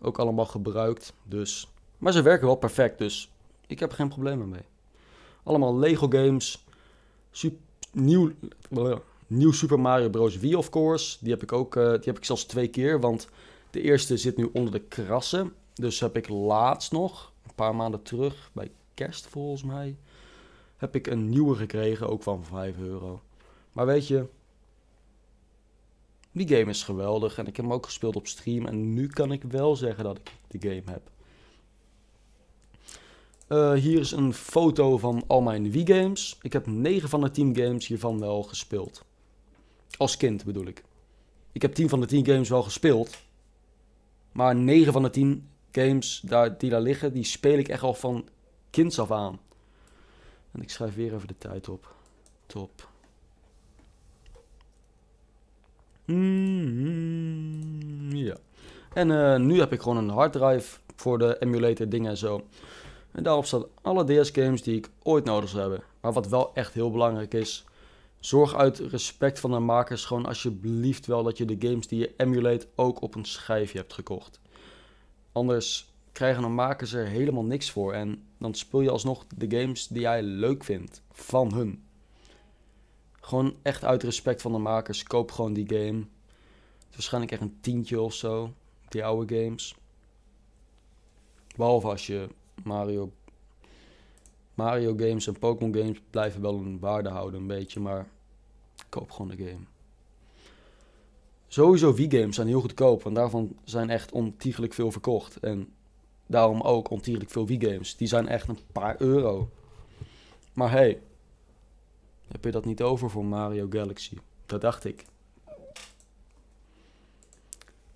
Ook 0.00 0.18
allemaal 0.18 0.46
gebruikt. 0.46 1.12
Dus. 1.22 1.68
Maar 1.98 2.12
ze 2.12 2.22
werken 2.22 2.46
wel 2.46 2.56
perfect. 2.56 2.98
Dus 2.98 3.30
ik 3.66 3.80
heb 3.80 3.92
geen 3.92 4.08
problemen 4.08 4.48
mee. 4.48 4.64
Allemaal 5.42 5.78
Lego 5.78 6.08
games. 6.08 6.64
Nieuw. 7.92 8.32
Nieuw 9.26 9.52
Super 9.52 9.80
Mario 9.80 10.08
Bros. 10.08 10.38
Wii, 10.38 10.54
of 10.54 10.70
course. 10.70 11.16
Die 11.20 11.32
heb 11.32 11.42
ik 11.42 11.52
ook, 11.52 11.74
die 11.74 11.82
heb 11.84 12.16
ik 12.16 12.24
zelfs 12.24 12.44
twee 12.44 12.68
keer, 12.68 13.00
want 13.00 13.28
de 13.70 13.80
eerste 13.80 14.16
zit 14.16 14.36
nu 14.36 14.50
onder 14.52 14.72
de 14.72 14.80
krassen. 14.80 15.52
Dus 15.74 16.00
heb 16.00 16.16
ik 16.16 16.28
laatst 16.28 16.92
nog, 16.92 17.32
een 17.46 17.54
paar 17.54 17.74
maanden 17.74 18.02
terug, 18.02 18.50
bij 18.52 18.70
kerst 18.94 19.26
volgens 19.26 19.62
mij, 19.62 19.96
heb 20.76 20.94
ik 20.94 21.06
een 21.06 21.28
nieuwe 21.28 21.56
gekregen, 21.56 22.08
ook 22.08 22.22
van 22.22 22.44
5 22.44 22.78
euro. 22.78 23.20
Maar 23.72 23.86
weet 23.86 24.06
je, 24.06 24.26
die 26.32 26.48
game 26.48 26.70
is 26.70 26.82
geweldig 26.82 27.38
en 27.38 27.46
ik 27.46 27.56
heb 27.56 27.64
hem 27.64 27.74
ook 27.74 27.84
gespeeld 27.84 28.16
op 28.16 28.26
stream. 28.26 28.66
En 28.66 28.94
nu 28.94 29.06
kan 29.06 29.32
ik 29.32 29.42
wel 29.42 29.76
zeggen 29.76 30.04
dat 30.04 30.18
ik 30.18 30.30
die 30.48 30.60
game 30.60 30.90
heb. 30.90 31.10
Uh, 33.48 33.72
hier 33.72 34.00
is 34.00 34.10
een 34.10 34.32
foto 34.32 34.98
van 34.98 35.24
al 35.26 35.40
mijn 35.40 35.70
Wii-games. 35.70 36.38
Ik 36.42 36.52
heb 36.52 36.66
9 36.66 37.08
van 37.08 37.20
de 37.20 37.30
10 37.30 37.56
games 37.56 37.86
hiervan 37.86 38.20
wel 38.20 38.42
gespeeld. 38.42 39.04
Als 39.96 40.16
kind 40.16 40.44
bedoel 40.44 40.66
ik. 40.66 40.84
Ik 41.52 41.62
heb 41.62 41.74
10 41.74 41.88
van 41.88 42.00
de 42.00 42.06
10 42.06 42.24
games 42.26 42.48
wel 42.48 42.62
gespeeld. 42.62 43.18
Maar 44.32 44.56
9 44.56 44.92
van 44.92 45.02
de 45.02 45.10
10 45.10 45.48
games 45.74 46.20
daar, 46.24 46.58
die 46.58 46.70
daar 46.70 46.80
liggen, 46.80 47.12
die 47.12 47.24
speel 47.24 47.58
ik 47.58 47.68
echt 47.68 47.82
al 47.82 47.94
van 47.94 48.28
kinds 48.70 48.98
af 48.98 49.10
aan. 49.10 49.40
En 50.52 50.62
ik 50.62 50.70
schrijf 50.70 50.94
weer 50.94 51.14
even 51.14 51.28
de 51.28 51.38
tijd 51.38 51.68
op. 51.68 51.94
Top. 52.46 52.88
Mm, 56.04 57.34
ja. 58.14 58.36
En 58.92 59.10
uh, 59.10 59.36
nu 59.36 59.58
heb 59.58 59.72
ik 59.72 59.80
gewoon 59.80 59.96
een 59.96 60.08
harddrive 60.08 60.78
voor 60.96 61.18
de 61.18 61.36
emulator 61.38 61.88
dingen 61.88 62.10
en 62.10 62.16
zo. 62.16 62.46
En 63.12 63.22
daarop 63.22 63.44
staan 63.44 63.64
alle 63.82 64.22
DS 64.22 64.30
games 64.30 64.62
die 64.62 64.76
ik 64.76 64.90
ooit 65.02 65.24
nodig 65.24 65.48
zou 65.48 65.60
hebben. 65.60 65.82
Maar 66.00 66.12
wat 66.12 66.28
wel 66.28 66.54
echt 66.54 66.74
heel 66.74 66.90
belangrijk 66.90 67.34
is, 67.34 67.64
zorg 68.20 68.54
uit 68.54 68.78
respect 68.78 69.40
van 69.40 69.50
de 69.50 69.58
makers 69.58 70.04
gewoon 70.04 70.26
alsjeblieft 70.26 71.06
wel 71.06 71.22
dat 71.22 71.38
je 71.38 71.44
de 71.44 71.68
games 71.68 71.86
die 71.86 71.98
je 71.98 72.14
emulate 72.16 72.66
ook 72.74 73.02
op 73.02 73.14
een 73.14 73.24
schijfje 73.24 73.78
hebt 73.78 73.92
gekocht. 73.92 74.40
Anders 75.34 75.92
krijgen 76.12 76.42
de 76.42 76.48
makers 76.48 76.92
er 76.92 77.06
helemaal 77.06 77.44
niks 77.44 77.70
voor 77.70 77.92
en 77.92 78.22
dan 78.38 78.54
speel 78.54 78.80
je 78.80 78.90
alsnog 78.90 79.26
de 79.36 79.60
games 79.60 79.86
die 79.86 80.00
jij 80.00 80.22
leuk 80.22 80.64
vindt 80.64 81.02
van 81.10 81.54
hun. 81.54 81.84
Gewoon 83.20 83.56
echt 83.62 83.84
uit 83.84 84.02
respect 84.02 84.42
van 84.42 84.52
de 84.52 84.58
makers, 84.58 85.02
koop 85.02 85.32
gewoon 85.32 85.52
die 85.52 85.68
game. 85.68 85.98
Het 85.98 86.88
is 86.90 86.94
waarschijnlijk 86.94 87.32
echt 87.32 87.42
een 87.42 87.60
tientje 87.60 88.00
of 88.00 88.14
zo, 88.14 88.52
die 88.88 89.04
oude 89.04 89.42
games. 89.42 89.74
Behalve 91.56 91.88
als 91.88 92.06
je 92.06 92.28
Mario, 92.62 93.12
Mario 94.54 94.96
games 94.96 95.26
en 95.26 95.38
Pokémon 95.38 95.74
games 95.74 96.00
blijven 96.10 96.40
wel 96.40 96.54
een 96.54 96.78
waarde 96.78 97.08
houden 97.08 97.40
een 97.40 97.46
beetje, 97.46 97.80
maar 97.80 98.08
koop 98.88 99.10
gewoon 99.10 99.36
de 99.36 99.44
game. 99.44 99.73
Sowieso 101.54 101.94
Wii-games 101.94 102.34
zijn 102.34 102.46
heel 102.46 102.60
goedkoop, 102.60 103.02
want 103.02 103.16
daarvan 103.16 103.56
zijn 103.64 103.90
echt 103.90 104.12
ontiegelijk 104.12 104.72
veel 104.72 104.90
verkocht. 104.90 105.36
En 105.36 105.68
daarom 106.26 106.60
ook 106.60 106.90
ontiegelijk 106.90 107.30
veel 107.30 107.46
Wii-games. 107.46 107.96
Die 107.96 108.08
zijn 108.08 108.28
echt 108.28 108.48
een 108.48 108.58
paar 108.72 108.96
euro. 108.98 109.50
Maar 110.52 110.70
hey, 110.70 111.00
heb 112.28 112.44
je 112.44 112.50
dat 112.50 112.64
niet 112.64 112.82
over 112.82 113.10
voor 113.10 113.24
Mario 113.24 113.66
Galaxy? 113.70 114.16
Dat 114.46 114.60
dacht 114.60 114.84
ik. 114.84 115.04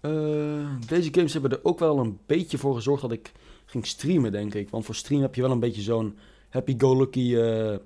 Eh, 0.01 0.71
deze 0.87 1.09
games 1.13 1.33
hebben 1.33 1.51
er 1.51 1.65
ook 1.65 1.79
wel 1.79 1.99
een 1.99 2.19
beetje 2.27 2.59
voor 2.59 2.75
gezorgd 2.75 3.03
dat 3.03 3.13
ik 3.13 3.33
ging 3.65 3.87
streamen, 3.87 4.33
denk 4.33 4.55
ik. 4.55 4.71
Want 4.71 4.85
voor 4.85 4.95
stream 4.95 5.23
heb 5.23 5.35
je 5.35 5.43
wel 5.43 5.51
een 5.51 5.61
beetje 5.61 5.83
zo'n 5.83 6.17
happy-go-lucky 6.49 7.35
uh, 7.35 7.77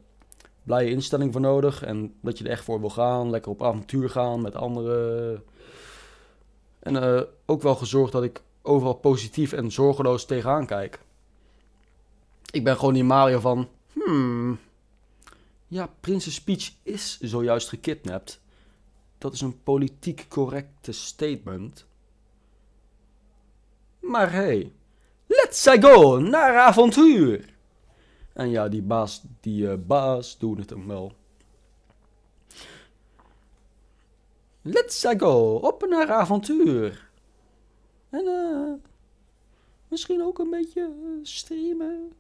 blije 0.63 0.91
instelling 0.91 1.33
voor 1.33 1.41
nodig. 1.41 1.83
En 1.83 2.15
dat 2.21 2.39
je 2.39 2.45
er 2.45 2.51
echt 2.51 2.65
voor 2.65 2.81
wil 2.81 2.91
gaan. 2.91 3.31
Lekker 3.31 3.51
op 3.51 3.63
avontuur 3.63 4.11
gaan 4.11 4.43
met 4.43 4.55
anderen. 4.55 5.43
En 6.79 6.95
uh, 6.95 7.21
ook 7.47 7.63
wel 7.63 7.75
gezorgd 7.75 8.13
dat 8.13 8.23
ik 8.23 8.43
overal 8.63 8.95
positief 8.95 9.53
en 9.53 9.71
zorgeloos 9.71 10.25
tegenaan 10.25 10.67
kijk. 10.67 11.01
Ik 12.51 12.65
ben 12.65 12.77
gewoon 12.77 12.95
die 12.95 13.05
Mario 13.05 13.41
van... 13.41 13.69
Hmm... 13.93 14.59
Ja, 15.73 15.91
Prinses 16.01 16.43
Peach 16.43 16.71
is 16.83 17.19
zojuist 17.21 17.69
gekidnapt. 17.69 18.41
Dat 19.19 19.33
is 19.33 19.41
een 19.41 19.63
politiek 19.63 20.27
correcte 20.29 20.93
statement. 20.93 21.87
Maar 24.01 24.33
hey, 24.33 24.73
let's 25.27 25.67
go 25.81 26.19
naar 26.19 26.59
avontuur. 26.59 27.52
En 28.33 28.51
ja, 28.51 28.69
die 28.69 28.83
baas, 28.83 29.23
die 29.41 29.63
uh, 29.63 29.75
baas 29.87 30.39
doen 30.39 30.59
het 30.59 30.71
hem 30.71 30.87
wel. 30.87 31.13
Let's 34.63 35.07
go 35.17 35.55
op 35.55 35.87
naar 35.89 36.13
avontuur. 36.13 37.11
En 38.11 38.25
uh, 38.25 38.73
misschien 39.89 40.23
ook 40.23 40.39
een 40.39 40.51
beetje 40.51 40.93
streamen 41.23 42.13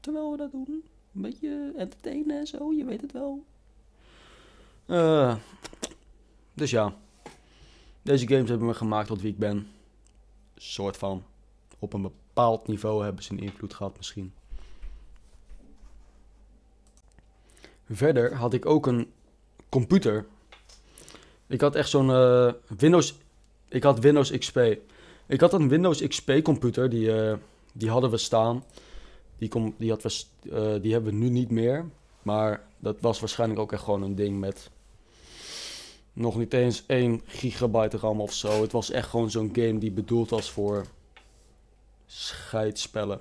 terwijl 0.00 0.30
we 0.30 0.36
dat 0.36 0.50
doen. 0.50 0.84
Een 1.14 1.22
beetje 1.22 1.72
entertainen 1.76 2.38
en 2.38 2.46
zo, 2.46 2.72
je 2.72 2.84
weet 2.84 3.00
het 3.00 3.12
wel. 3.12 3.44
Uh, 4.86 5.36
dus 6.54 6.70
ja, 6.70 6.94
deze 8.02 8.28
games 8.28 8.48
hebben 8.48 8.66
me 8.66 8.74
gemaakt 8.74 9.08
tot 9.08 9.20
wie 9.20 9.32
ik 9.32 9.38
ben 9.38 9.66
soort 10.56 10.96
van 10.96 11.24
op 11.78 11.92
een 11.92 12.02
bepaald 12.02 12.66
niveau 12.66 13.04
hebben 13.04 13.24
ze 13.24 13.32
een 13.32 13.38
invloed 13.38 13.74
gehad 13.74 13.96
misschien. 13.96 14.32
Verder 17.92 18.34
had 18.34 18.52
ik 18.52 18.66
ook 18.66 18.86
een 18.86 19.12
computer. 19.68 20.26
Ik 21.46 21.60
had 21.60 21.74
echt 21.74 21.88
zo'n 21.88 22.08
uh, 22.08 22.52
Windows. 22.78 23.14
Ik 23.68 23.82
had 23.82 23.98
Windows 23.98 24.38
XP. 24.38 24.58
Ik 25.26 25.40
had 25.40 25.52
een 25.52 25.68
Windows 25.68 26.06
XP 26.06 26.32
computer. 26.42 26.90
Die, 26.90 27.06
uh, 27.06 27.34
die 27.72 27.90
hadden 27.90 28.10
we 28.10 28.16
staan. 28.16 28.64
Die, 29.38 29.48
kom, 29.48 29.74
die, 29.78 29.90
had 29.90 30.02
we, 30.02 30.24
uh, 30.42 30.82
die 30.82 30.92
hebben 30.92 31.12
we 31.12 31.18
nu 31.18 31.28
niet 31.28 31.50
meer. 31.50 31.86
Maar 32.22 32.62
dat 32.78 32.96
was 33.00 33.20
waarschijnlijk 33.20 33.60
ook 33.60 33.72
echt 33.72 33.82
gewoon 33.82 34.02
een 34.02 34.14
ding 34.14 34.40
met 34.40 34.70
nog 36.12 36.36
niet 36.36 36.54
eens 36.54 36.86
1 36.86 37.20
gigabyte 37.26 37.96
RAM 37.96 38.20
of 38.20 38.32
zo. 38.32 38.62
Het 38.62 38.72
was 38.72 38.90
echt 38.90 39.08
gewoon 39.08 39.30
zo'n 39.30 39.50
game 39.52 39.78
die 39.78 39.90
bedoeld 39.90 40.30
was 40.30 40.50
voor 40.50 40.86
scheidspellen 42.06 43.20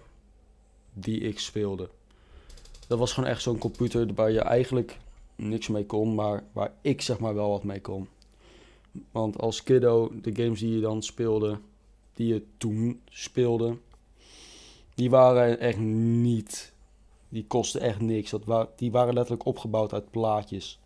die 0.94 1.20
ik 1.20 1.40
speelde. 1.40 1.90
Dat 2.92 3.00
was 3.00 3.14
gewoon 3.14 3.30
echt 3.30 3.42
zo'n 3.42 3.58
computer 3.58 4.14
waar 4.14 4.32
je 4.32 4.40
eigenlijk 4.40 4.98
niks 5.36 5.68
mee 5.68 5.86
kon, 5.86 6.16
maar 6.16 6.44
waar 6.52 6.74
ik 6.82 7.02
zeg 7.02 7.20
maar 7.20 7.36
wel 7.36 7.50
wat 7.50 7.64
mee 7.64 7.82
kon. 7.82 8.08
Want 9.12 9.40
als 9.40 9.64
kiddo, 9.64 10.12
de 10.22 10.36
games 10.36 10.60
die 10.60 10.74
je 10.74 10.80
dan 10.80 11.04
speelde, 11.04 11.60
die 12.14 12.28
je 12.28 12.44
toen 12.58 13.02
speelde, 13.10 13.78
die 14.96 15.10
waren 15.10 15.60
echt 15.60 15.78
niet. 15.78 16.74
Die 17.30 17.46
kosten 17.48 17.82
echt 17.82 18.00
niks. 18.00 18.30
Dat 18.30 18.70
die 18.76 18.92
waren 18.92 19.14
letterlijk 19.14 19.46
opgebouwd 19.46 19.94
uit 19.94 20.12
plaatjes 20.12 20.80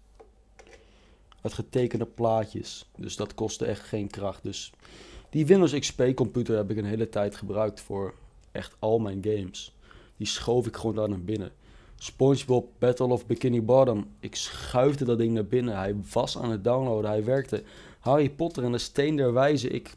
met 1.42 1.54
getekende 1.54 2.06
plaatjes. 2.06 2.90
Dus 2.96 3.16
dat 3.16 3.34
kostte 3.34 3.66
echt 3.66 3.82
geen 3.82 4.10
kracht. 4.10 4.44
Dus 4.44 4.72
die 5.30 5.46
Windows 5.46 5.80
XP 5.80 6.04
computer 6.16 6.56
heb 6.56 6.72
ik 6.72 6.78
een 6.78 6.86
hele 6.86 7.10
tijd 7.10 7.36
gebruikt 7.36 7.82
voor 7.82 8.14
echt 8.52 8.76
al 8.80 9.00
mijn 9.00 9.24
games. 9.24 9.76
Die 10.18 10.28
schoof 10.28 10.68
ik 10.68 10.76
gewoon 10.76 10.96
daar 10.96 11.10
naar 11.10 11.24
binnen. 11.24 11.52
SpongeBob 11.98 12.68
Battle 12.80 13.08
of 13.08 13.26
Bikini 13.26 13.62
Bottom. 13.62 14.08
Ik 14.20 14.36
schuifde 14.36 15.06
dat 15.06 15.18
ding 15.18 15.34
naar 15.34 15.46
binnen. 15.46 15.78
Hij 15.78 15.96
was 16.14 16.38
aan 16.38 16.52
het 16.52 16.64
downloaden. 16.64 17.10
Hij 17.10 17.24
werkte. 17.24 17.64
Harry 18.00 18.30
Potter 18.30 18.64
en 18.64 18.72
de 18.72 18.78
Steen 18.78 19.16
der 19.16 19.34
Wijze. 19.34 19.70
Ik 19.70 19.96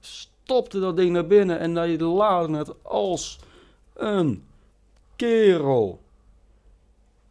stopte 0.00 0.80
dat 0.80 0.96
ding 0.96 1.10
naar 1.10 1.26
binnen 1.26 1.58
en 1.58 1.74
hij 1.74 1.98
laadde 1.98 2.56
het 2.56 2.84
als 2.84 3.38
een 3.94 4.44
kerel. 5.16 6.00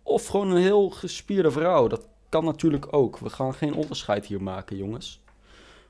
Of 0.04 0.28
gewoon 0.28 0.52
een 0.52 0.62
heel 0.62 0.90
gespierde 0.90 1.52
vrouw. 1.52 1.88
Dat 1.88 2.08
kan 2.30 2.46
natuurlijk 2.46 2.94
ook. 2.94 3.18
We 3.18 3.30
gaan 3.30 3.54
geen 3.54 3.74
onderscheid 3.74 4.26
hier 4.26 4.42
maken, 4.42 4.78
jongens. 4.78 5.22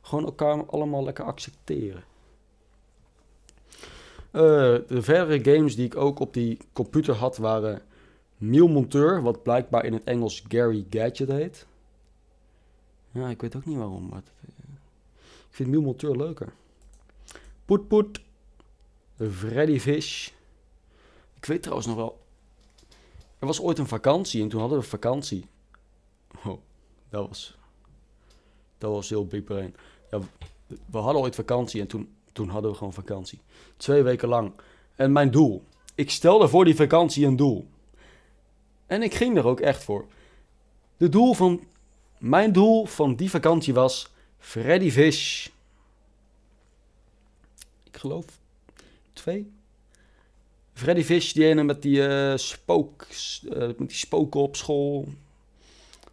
Gewoon 0.01 0.25
elkaar 0.25 0.65
allemaal 0.65 1.03
lekker 1.03 1.25
accepteren. 1.25 2.03
Uh, 4.31 4.41
de 4.87 5.01
verdere 5.01 5.55
games 5.55 5.75
die 5.75 5.85
ik 5.85 5.95
ook 5.95 6.19
op 6.19 6.33
die 6.33 6.57
computer 6.73 7.15
had 7.15 7.37
waren 7.37 7.81
Neil 8.37 8.67
Monteur, 8.67 9.21
wat 9.21 9.43
blijkbaar 9.43 9.85
in 9.85 9.93
het 9.93 10.03
Engels 10.03 10.43
Gary 10.47 10.85
Gadget 10.89 11.27
heet. 11.27 11.65
Ja, 13.11 13.29
ik 13.29 13.41
weet 13.41 13.55
ook 13.55 13.65
niet 13.65 13.77
waarom, 13.77 14.07
maar 14.09 14.21
ik 14.45 14.55
vind 15.49 15.69
Neil 15.69 15.81
Monteur 15.81 16.15
leuker. 16.15 16.53
Poet 17.65 17.87
Poet, 17.87 18.21
Freddy 19.31 19.79
Fish. 19.79 20.29
Ik 21.33 21.45
weet 21.45 21.61
trouwens 21.61 21.87
nog 21.87 21.95
wel, 21.95 22.19
er 23.39 23.47
was 23.47 23.61
ooit 23.61 23.77
een 23.77 23.87
vakantie 23.87 24.41
en 24.41 24.49
toen 24.49 24.59
hadden 24.59 24.79
we 24.79 24.85
vakantie. 24.85 25.45
Oh, 26.45 26.59
dat 27.09 27.27
was, 27.27 27.57
dat 28.77 28.91
was 28.91 29.09
heel 29.09 29.25
big 29.25 29.43
brain. 29.43 29.75
Ja, 30.11 30.19
we 30.67 30.97
hadden 30.97 31.21
ooit 31.21 31.35
vakantie 31.35 31.81
en 31.81 31.87
toen, 31.87 32.15
toen 32.37 32.49
hadden 32.49 32.71
we 32.71 32.77
gewoon 32.77 32.93
vakantie. 32.93 33.39
Twee 33.77 34.03
weken 34.03 34.27
lang. 34.27 34.51
En 34.95 35.11
mijn 35.11 35.31
doel. 35.31 35.63
Ik 35.95 36.09
stelde 36.09 36.47
voor 36.47 36.65
die 36.65 36.75
vakantie 36.75 37.25
een 37.25 37.35
doel. 37.35 37.67
En 38.85 39.01
ik 39.01 39.13
ging 39.13 39.37
er 39.37 39.45
ook 39.45 39.59
echt 39.59 39.83
voor. 39.83 40.05
De 40.97 41.09
doel 41.09 41.33
van, 41.33 41.63
mijn 42.17 42.51
doel 42.51 42.85
van 42.85 43.15
die 43.15 43.29
vakantie 43.29 43.73
was 43.73 44.11
Freddy 44.39 44.91
Fish. 44.91 45.47
Ik 47.83 47.97
geloof 47.97 48.25
twee. 49.13 49.51
Freddy 50.73 51.03
Fish, 51.03 51.31
die 51.31 51.45
ene 51.45 51.63
met 51.63 51.81
die, 51.81 51.97
uh, 51.97 52.35
spook, 52.35 53.05
uh, 53.43 53.57
met 53.57 53.77
die 53.77 53.93
spoken 53.93 54.41
op 54.41 54.55
school 54.55 55.07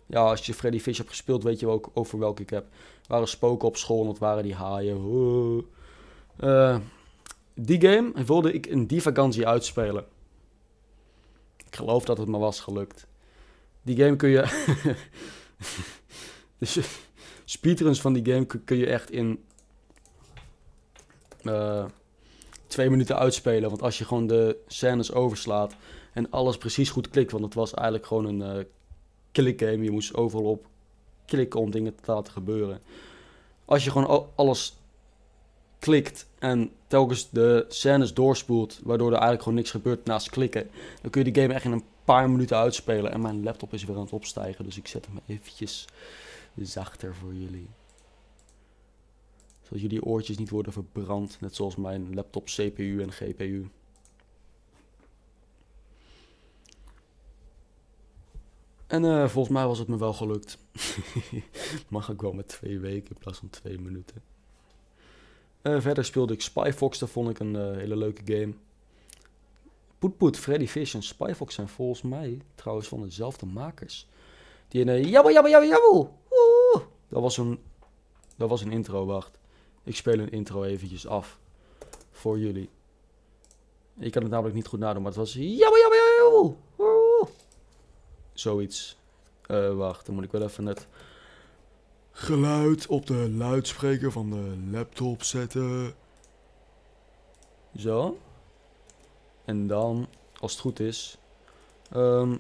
ja, 0.07 0.21
als 0.21 0.47
je 0.47 0.55
Freddy 0.55 0.81
Fish 0.81 0.97
hebt 0.97 1.09
gespeeld, 1.09 1.43
weet 1.43 1.61
je 1.61 1.67
ook 1.67 1.91
over 1.93 2.19
welke 2.19 2.43
ik 2.43 2.51
heb. 2.51 2.65
Er 2.65 3.09
waren 3.09 3.29
spoken 3.29 3.69
op 3.69 3.77
school, 3.77 4.07
dat 4.07 4.19
waren 4.19 4.43
die 4.43 4.55
haaien. 4.55 4.97
Uh, 6.41 6.79
die 7.55 7.81
game 7.81 8.25
wilde 8.25 8.53
ik 8.53 8.67
in 8.67 8.87
die 8.87 9.03
vakantie 9.03 9.47
uitspelen. 9.47 10.05
Ik 11.57 11.77
geloof 11.77 12.05
dat 12.05 12.19
het 12.19 12.29
me 12.29 12.39
was 12.39 12.61
gelukt. 12.61 13.07
Die 13.83 13.97
game 13.97 14.17
kun 14.17 14.29
je... 14.29 14.65
dus 16.59 16.79
speedruns 17.45 18.01
van 18.01 18.13
die 18.13 18.33
game 18.33 18.47
kun 18.65 18.77
je 18.77 18.87
echt 18.87 19.11
in... 19.11 19.45
Uh, 21.43 21.85
twee 22.67 22.91
minuten 22.91 23.19
uitspelen. 23.19 23.69
Want 23.69 23.83
als 23.83 23.99
je 23.99 24.05
gewoon 24.05 24.27
de 24.27 24.57
scènes 24.67 25.13
overslaat 25.13 25.75
en 26.13 26.31
alles 26.31 26.59
precies 26.59 26.91
goed 26.91 27.09
klikt, 27.09 27.33
want 27.33 27.45
het 27.45 27.55
was 27.55 27.75
eigenlijk 27.75 28.07
gewoon 28.07 28.25
een 28.25 28.57
uh, 28.57 28.65
klikken 29.33 29.83
je 29.83 29.91
moest 29.91 30.15
overal 30.15 30.45
op 30.45 30.67
klikken 31.27 31.61
om 31.61 31.71
dingen 31.71 31.95
te 31.95 32.13
laten 32.13 32.33
gebeuren. 32.33 32.81
Als 33.65 33.85
je 33.85 33.91
gewoon 33.91 34.29
alles 34.35 34.77
klikt 35.85 36.27
en 36.39 36.71
telkens 36.87 37.31
de 37.31 37.65
scènes 37.69 38.15
doorspoelt, 38.15 38.81
waardoor 38.83 39.07
er 39.07 39.13
eigenlijk 39.13 39.43
gewoon 39.43 39.59
niks 39.59 39.71
gebeurt 39.71 40.05
naast 40.05 40.31
klikken, 40.31 40.71
dan 41.03 41.11
kun 41.11 41.25
je 41.25 41.33
die 41.33 41.43
game 41.43 41.55
echt 41.55 41.65
in 41.65 41.73
een 41.73 41.85
paar 42.05 42.31
minuten 42.31 42.57
uitspelen. 42.57 43.13
En 43.13 43.21
mijn 43.21 43.43
laptop 43.43 43.73
is 43.73 43.85
weer 43.85 43.97
aan 43.97 44.03
het 44.03 44.13
opstijgen, 44.13 44.65
dus 44.65 44.77
ik 44.77 44.87
zet 44.87 45.07
hem 45.07 45.21
eventjes 45.27 45.87
zachter 46.57 47.15
voor 47.15 47.35
jullie. 47.35 47.69
Zodat 49.63 49.81
jullie 49.81 50.05
oortjes 50.05 50.39
niet 50.39 50.51
worden 50.51 50.73
verbrand, 50.73 51.41
net 51.41 51.55
zoals 51.55 51.77
mijn 51.77 52.15
laptop 52.15 52.45
CPU 52.45 53.03
en 53.03 53.13
GPU. 53.13 53.69
En 58.87 59.03
uh, 59.05 59.29
volgens 59.29 59.55
mij 59.55 59.67
was 59.67 59.79
het 59.79 59.89
me 59.89 59.99
wel 59.99 60.13
gelukt. 60.13 60.59
Mag 61.89 62.09
ik 62.09 62.21
wel 62.21 62.33
met 62.33 62.49
twee 62.49 62.79
weken 62.79 63.15
in 63.15 63.21
plaats 63.21 63.39
van 63.39 63.51
twee 63.51 63.79
minuten. 63.79 64.34
Eh, 65.65 65.81
verder 65.81 66.05
speelde 66.05 66.33
ik 66.33 66.41
Spy 66.41 66.73
Fox, 66.75 66.99
dat 66.99 67.11
vond 67.11 67.31
ik 67.31 67.39
een 67.39 67.57
eh, 67.57 67.77
hele 67.77 67.97
leuke 67.97 68.23
game. 68.25 68.55
Poet 69.99 70.17
Poet, 70.17 70.39
Freddy 70.39 70.67
Fish 70.67 70.95
en 70.95 71.03
Spy 71.03 71.33
Fox 71.35 71.55
zijn 71.55 71.69
volgens 71.69 72.03
mij 72.03 72.41
trouwens 72.55 72.89
van 72.89 73.03
dezelfde 73.03 73.47
makers. 73.47 74.09
Die 74.69 74.81
in 74.81 74.89
uh, 74.89 75.11
jabbel. 75.11 76.19
Oeh. 76.31 76.83
Dat 77.09 77.23
was 77.23 77.37
een, 77.37 77.59
dat 78.37 78.49
was 78.49 78.61
een 78.61 78.73
intro, 78.73 79.07
wacht. 79.07 79.39
Ik 79.83 79.97
speel 79.97 80.19
een 80.19 80.31
intro 80.31 80.63
eventjes 80.63 81.07
af 81.07 81.39
voor 82.11 82.39
jullie. 82.39 82.69
Ik 83.99 84.13
kan 84.13 84.23
het 84.23 84.31
namelijk 84.31 84.57
niet 84.57 84.67
goed 84.67 84.79
nadoen, 84.79 85.03
maar 85.03 85.11
het 85.11 85.21
was 85.21 85.33
jabbel, 85.33 85.79
jabbel, 85.79 85.99
jabbel. 86.19 86.59
Oeh. 86.79 87.29
Zoiets. 88.33 88.97
Eh, 89.47 89.75
wacht, 89.75 90.07
dan 90.07 90.15
moet 90.15 90.25
ik 90.25 90.33
wel 90.33 90.43
even 90.43 90.67
het 90.67 90.87
geluid 92.15 92.87
op 92.87 93.07
de 93.07 93.31
luidspreker 93.31 94.13
van 94.13 94.31
de 94.31 94.71
laptop 94.71 95.23
zetten. 95.23 95.95
Zo. 97.77 98.19
En 99.45 99.67
dan, 99.67 100.09
als 100.41 100.53
het 100.53 100.61
goed 100.61 100.81
is, 100.81 101.19
ehm 101.91 102.37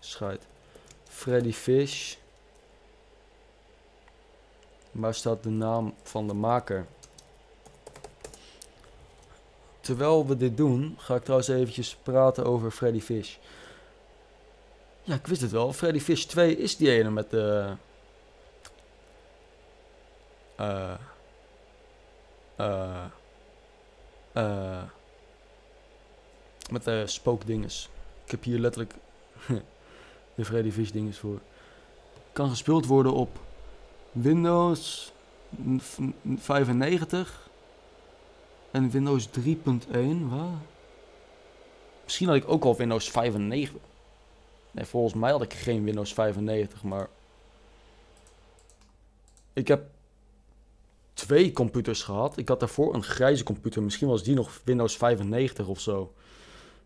scheid. 0.00 0.46
Freddy 1.08 1.52
Fish. 1.52 2.16
Waar 4.90 5.14
staat 5.14 5.42
de 5.42 5.50
naam 5.50 5.94
van 6.02 6.26
de 6.26 6.34
maker? 6.34 6.86
Terwijl 9.80 10.26
we 10.26 10.36
dit 10.36 10.56
doen, 10.56 10.94
ga 10.98 11.14
ik 11.14 11.22
trouwens 11.22 11.48
eventjes 11.48 11.96
praten 12.02 12.44
over 12.44 12.70
Freddy 12.70 13.00
Fish. 13.00 13.36
Ja, 15.06 15.14
ik 15.14 15.26
wist 15.26 15.40
het 15.40 15.50
wel. 15.50 15.72
Freddy 15.72 16.00
Fish 16.00 16.24
2 16.24 16.56
is 16.56 16.76
die 16.76 16.90
ene 16.90 17.10
met 17.10 17.30
de... 17.30 17.72
eh 20.56 20.94
eh 24.32 24.82
met 26.70 26.84
de 26.84 27.06
spookdinges. 27.06 27.88
Ik 28.24 28.30
heb 28.30 28.42
hier 28.42 28.58
letterlijk 28.58 28.94
de 30.34 30.44
Freddy 30.44 30.70
Fish 30.70 30.90
dinges 30.90 31.18
voor. 31.18 31.40
Kan 32.32 32.48
gespeeld 32.48 32.86
worden 32.86 33.12
op 33.12 33.38
Windows 34.12 35.12
95 36.36 37.48
en 38.70 38.90
Windows 38.90 39.28
3.1. 39.28 39.52
Wat? 40.28 40.48
Misschien 42.04 42.26
had 42.26 42.36
ik 42.36 42.48
ook 42.48 42.64
al 42.64 42.76
Windows 42.76 43.10
95. 43.10 43.80
Nee, 44.74 44.84
volgens 44.84 45.14
mij 45.14 45.30
had 45.30 45.42
ik 45.42 45.52
geen 45.52 45.84
Windows 45.84 46.14
95, 46.14 46.82
maar 46.82 47.08
ik 49.52 49.68
heb 49.68 49.86
twee 51.12 51.52
computers 51.52 52.02
gehad. 52.02 52.38
Ik 52.38 52.48
had 52.48 52.60
daarvoor 52.60 52.94
een 52.94 53.02
grijze 53.02 53.44
computer. 53.44 53.82
Misschien 53.82 54.08
was 54.08 54.22
die 54.22 54.34
nog 54.34 54.60
Windows 54.64 54.96
95 54.96 55.66
of 55.66 55.80
zo. 55.80 56.12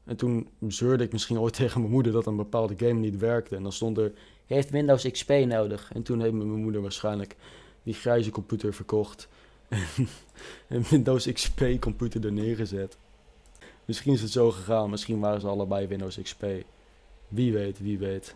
En 0.05 0.16
toen 0.16 0.48
zeurde 0.68 1.05
ik 1.05 1.12
misschien 1.12 1.38
ooit 1.38 1.55
tegen 1.61 1.81
mijn 1.81 1.92
moeder 1.92 2.12
dat 2.12 2.27
een 2.27 2.37
bepaalde 2.37 2.74
game 2.77 3.01
niet 3.01 3.18
werkte. 3.18 3.57
En 3.57 3.62
dan 3.62 3.72
stond 3.72 3.98
er, 3.98 4.12
heeft 4.46 4.70
Windows 4.70 5.11
XP 5.11 5.31
nodig. 5.31 5.90
En 5.92 6.03
toen 6.03 6.20
heeft 6.20 6.33
mijn 6.33 6.48
moeder 6.48 6.81
waarschijnlijk 6.83 7.37
die 7.83 7.94
grijze 7.94 8.31
computer 8.31 8.74
verkocht. 8.74 9.29
En 10.68 10.85
Windows 10.90 11.33
XP 11.33 11.62
computer 11.81 12.24
er 12.24 12.33
neergezet. 12.33 12.96
Misschien 13.85 14.12
is 14.12 14.22
het 14.22 14.31
zo 14.31 14.51
gegaan. 14.51 14.90
Misschien 14.90 15.20
waren 15.20 15.40
ze 15.40 15.46
allebei 15.46 15.87
Windows 15.87 16.22
XP. 16.22 16.44
Wie 17.29 17.53
weet, 17.53 17.79
wie 17.79 17.99
weet. 17.99 18.35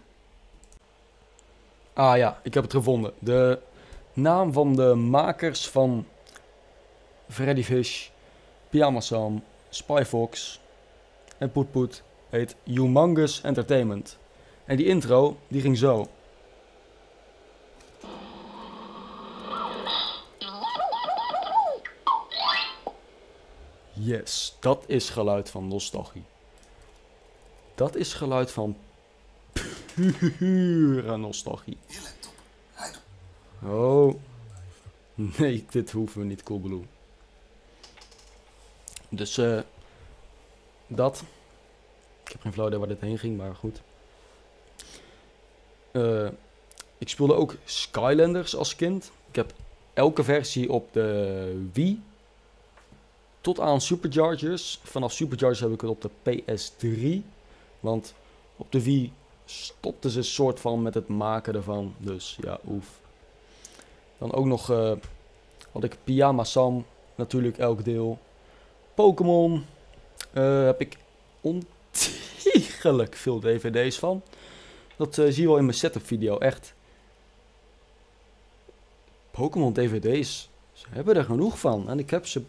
Ah 1.93 2.17
ja, 2.17 2.41
ik 2.43 2.55
heb 2.55 2.63
het 2.63 2.73
gevonden. 2.73 3.13
De 3.19 3.59
naam 4.13 4.53
van 4.53 4.77
de 4.77 4.95
makers 4.95 5.69
van 5.69 6.07
Freddy 7.29 7.63
Fish, 7.63 8.09
Pyjama 8.71 9.01
Sam, 9.01 9.45
Spy 9.69 10.03
Fox 10.07 10.61
en 11.39 11.53
Poet 11.53 11.71
Poet 11.71 12.03
heet 12.29 12.57
Humongous 12.65 13.41
Entertainment. 13.43 14.19
En 14.65 14.77
die 14.77 14.87
intro, 14.87 15.37
die 15.49 15.61
ging 15.61 15.79
zo. 15.79 16.09
Yes, 23.93 24.57
dat 24.61 24.85
is 24.87 25.11
geluid 25.11 25.51
van 25.51 25.69
nostalgie. 25.69 26.25
Dat 27.75 27.97
is 27.97 28.15
geluid 28.15 28.51
van 28.51 28.77
pure 29.95 31.17
nostalgie. 31.17 31.79
Oh. 33.63 34.15
Nee, 35.15 35.65
dit 35.71 35.91
hoeven 35.91 36.21
we 36.21 36.27
niet, 36.27 36.43
Coolblue. 36.43 36.83
Dus, 39.09 39.39
eh... 39.39 39.61
dat. 40.87 41.23
Ik 42.25 42.33
heb 42.33 42.41
geen 42.41 42.53
flauw 42.53 42.67
idee 42.67 42.79
waar 42.79 42.89
dit 42.89 43.01
heen 43.01 43.19
ging, 43.19 43.37
maar 43.37 43.55
goed. 43.55 43.81
Eh... 45.91 46.29
ik 46.99 47.09
speelde 47.09 47.35
ook 47.35 47.57
Skylanders 47.65 48.57
als 48.57 48.77
kind. 48.77 49.13
Ik 49.29 49.37
heb 49.37 49.53
elke 49.95 50.25
versie 50.25 50.73
op 50.73 50.93
de 50.93 51.69
Wii. 51.73 52.03
Tot 53.41 53.61
aan 53.61 53.81
Superchargers. 53.81 54.81
Vanaf 54.83 55.13
Superchargers 55.13 55.61
heb 55.61 55.73
ik 55.73 55.81
het 55.81 55.91
op 55.91 56.03
de 56.03 56.11
PS3. 56.31 57.29
Want 57.83 58.15
op 58.57 58.73
de 58.73 58.83
Wii 58.83 59.13
stopten 59.45 60.11
ze 60.11 60.23
soort 60.23 60.61
van 60.61 60.83
met 60.83 60.95
het 60.95 61.09
maken 61.09 61.55
ervan. 61.55 61.95
Dus 61.99 62.39
ja, 62.41 62.59
oef. 62.69 63.01
Dan 64.19 64.33
ook 64.33 64.47
nog 64.47 64.71
eh, 64.71 64.93
had 65.73 65.85
ik 65.85 65.97
Pyjama 66.05 66.45
Sam, 66.45 66.85
natuurlijk 67.15 67.59
elk 67.59 67.85
deel. 67.85 68.19
Pokémon 68.95 69.65
eh, 70.33 70.65
heb 70.65 70.81
ik 70.81 70.97
ontiegelijk 71.41 73.15
veel 73.15 73.41
dvd's 73.41 73.99
van. 73.99 74.23
Dat 74.97 75.19
eh, 75.19 75.25
zie 75.25 75.43
je 75.43 75.49
wel 75.49 75.59
in 75.59 75.65
mijn 75.65 75.77
setup 75.77 76.07
video, 76.07 76.39
echt. 76.39 76.75
Pokémon 79.31 79.73
dvd's, 79.73 80.49
ze 80.73 80.87
hebben 80.91 81.17
er 81.17 81.25
genoeg 81.25 81.59
van. 81.59 81.89
En 81.89 81.99
ik 81.99 82.11
heb 82.11 82.27
ze, 82.27 82.43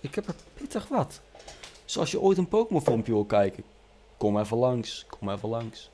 ik 0.00 0.14
heb 0.14 0.28
er 0.28 0.34
pittig 0.54 0.88
wat. 0.88 1.20
Dus 1.84 1.98
als 1.98 2.10
je 2.10 2.20
ooit 2.20 2.38
een 2.38 2.48
Pokémon 2.48 2.82
filmpje 2.82 3.12
wil 3.12 3.24
kijken, 3.24 3.64
kom 4.22 4.38
even 4.38 4.56
langs, 4.56 5.06
kom 5.08 5.30
even 5.30 5.48
langs. 5.48 5.90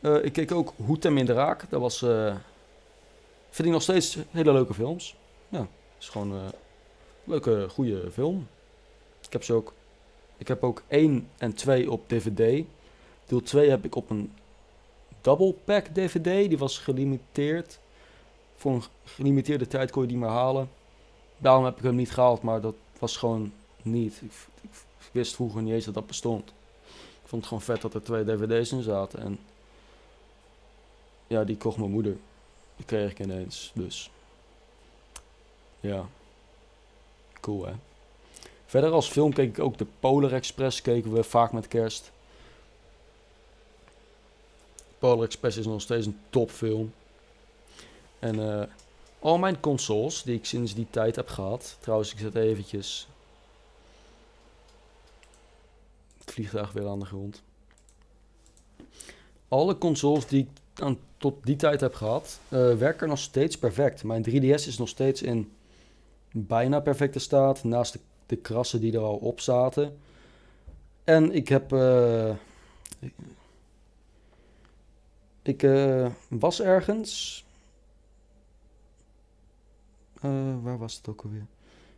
Eh, 0.00 0.24
ik 0.24 0.32
keek 0.32 0.52
ook 0.52 0.72
Hoetem 0.76 1.18
in 1.18 1.26
de 1.26 1.32
Raak. 1.32 1.70
Dat 1.70 1.80
was, 1.80 2.02
eh, 2.02 2.34
vind 3.50 3.68
ik 3.68 3.74
nog 3.74 3.82
steeds 3.82 4.18
hele 4.30 4.52
leuke 4.52 4.74
films. 4.74 5.16
Ja, 5.48 5.66
is 5.98 6.08
gewoon 6.08 6.32
een 6.32 6.52
leuke, 7.24 7.66
goede 7.70 8.10
film. 8.10 8.48
Ik 9.26 9.32
heb 9.32 9.44
ze 9.44 9.52
ook, 9.52 9.72
ik 10.36 10.48
heb 10.48 10.64
ook 10.64 10.82
1 10.88 11.28
en 11.38 11.54
2 11.54 11.90
op 11.90 12.08
DVD. 12.08 12.64
Deel 13.26 13.42
2 13.42 13.70
heb 13.70 13.84
ik 13.84 13.94
op 13.94 14.10
een 14.10 14.32
double 15.20 15.52
pack 15.52 15.86
DVD. 15.86 16.48
Die 16.48 16.58
was 16.58 16.78
gelimiteerd. 16.78 17.78
Voor 18.56 18.72
een 18.72 18.82
gelimiteerde 19.04 19.66
tijd 19.66 19.90
kon 19.90 20.02
je 20.02 20.08
die 20.08 20.18
maar 20.18 20.30
halen. 20.30 20.70
Daarom 21.38 21.64
heb 21.64 21.76
ik 21.76 21.82
hem 21.82 21.94
niet 21.94 22.12
gehaald, 22.12 22.42
maar 22.42 22.60
dat 22.60 22.74
was 22.98 23.16
gewoon 23.16 23.52
niet. 23.82 24.22
Ik 24.98 25.12
wist 25.12 25.34
vroeger 25.34 25.62
niet 25.62 25.72
eens 25.72 25.84
dat 25.84 25.94
dat 25.94 26.06
bestond. 26.06 26.54
Ik 27.26 27.32
vond 27.32 27.44
het 27.44 27.52
gewoon 27.52 27.76
vet 27.76 27.82
dat 27.82 27.94
er 27.94 28.02
twee 28.02 28.24
dvd's 28.24 28.72
in 28.72 28.82
zaten. 28.82 29.20
En 29.20 29.38
ja, 31.26 31.44
die 31.44 31.56
kocht 31.56 31.76
mijn 31.76 31.90
moeder. 31.90 32.16
Die 32.76 32.84
kreeg 32.86 33.10
ik 33.10 33.20
ineens, 33.20 33.70
dus. 33.74 34.10
Ja. 35.80 36.08
Cool, 37.40 37.66
hè. 37.66 37.72
Verder 38.66 38.90
als 38.90 39.08
film 39.08 39.32
keek 39.32 39.48
ik 39.48 39.64
ook 39.64 39.78
de 39.78 39.86
Polar 40.00 40.32
Express. 40.32 40.82
Keken 40.82 41.12
we 41.12 41.22
vaak 41.22 41.52
met 41.52 41.68
kerst. 41.68 42.12
Polar 44.98 45.24
Express 45.24 45.56
is 45.56 45.66
nog 45.66 45.80
steeds 45.80 46.06
een 46.06 46.20
topfilm. 46.30 46.92
En 48.18 48.60
eh, 48.60 48.66
al 49.18 49.38
mijn 49.38 49.60
consoles 49.60 50.22
die 50.22 50.34
ik 50.34 50.44
sinds 50.44 50.74
die 50.74 50.86
tijd 50.90 51.16
heb 51.16 51.28
gehad. 51.28 51.76
Trouwens, 51.80 52.12
ik 52.12 52.18
zet 52.18 52.34
eventjes 52.34 53.08
het 56.25 56.25
vliegtuig 56.36 56.72
weer 56.72 56.88
aan 56.88 56.98
de 56.98 57.06
grond. 57.06 57.42
Alle 59.48 59.78
consoles 59.78 60.26
die 60.26 60.42
ik 60.42 60.80
aan, 60.80 60.98
tot 61.16 61.44
die 61.44 61.56
tijd 61.56 61.80
heb 61.80 61.94
gehad, 61.94 62.40
uh, 62.48 62.74
werken 62.74 63.08
nog 63.08 63.18
steeds 63.18 63.58
perfect. 63.58 64.04
Mijn 64.04 64.24
3DS 64.28 64.66
is 64.66 64.78
nog 64.78 64.88
steeds 64.88 65.22
in 65.22 65.52
bijna 66.32 66.80
perfecte 66.80 67.18
staat, 67.18 67.64
naast 67.64 67.92
de, 67.92 67.98
de 68.26 68.36
krassen 68.36 68.80
die 68.80 68.92
er 68.92 69.00
al 69.00 69.16
op 69.16 69.40
zaten. 69.40 69.98
En 71.04 71.32
ik 71.32 71.48
heb. 71.48 71.72
Uh, 71.72 72.34
ik 75.42 75.62
uh, 75.62 76.10
was 76.28 76.60
ergens. 76.60 77.44
waar 80.62 80.78
was 80.78 80.96
het 80.96 81.08
ook 81.08 81.22
alweer? 81.22 81.46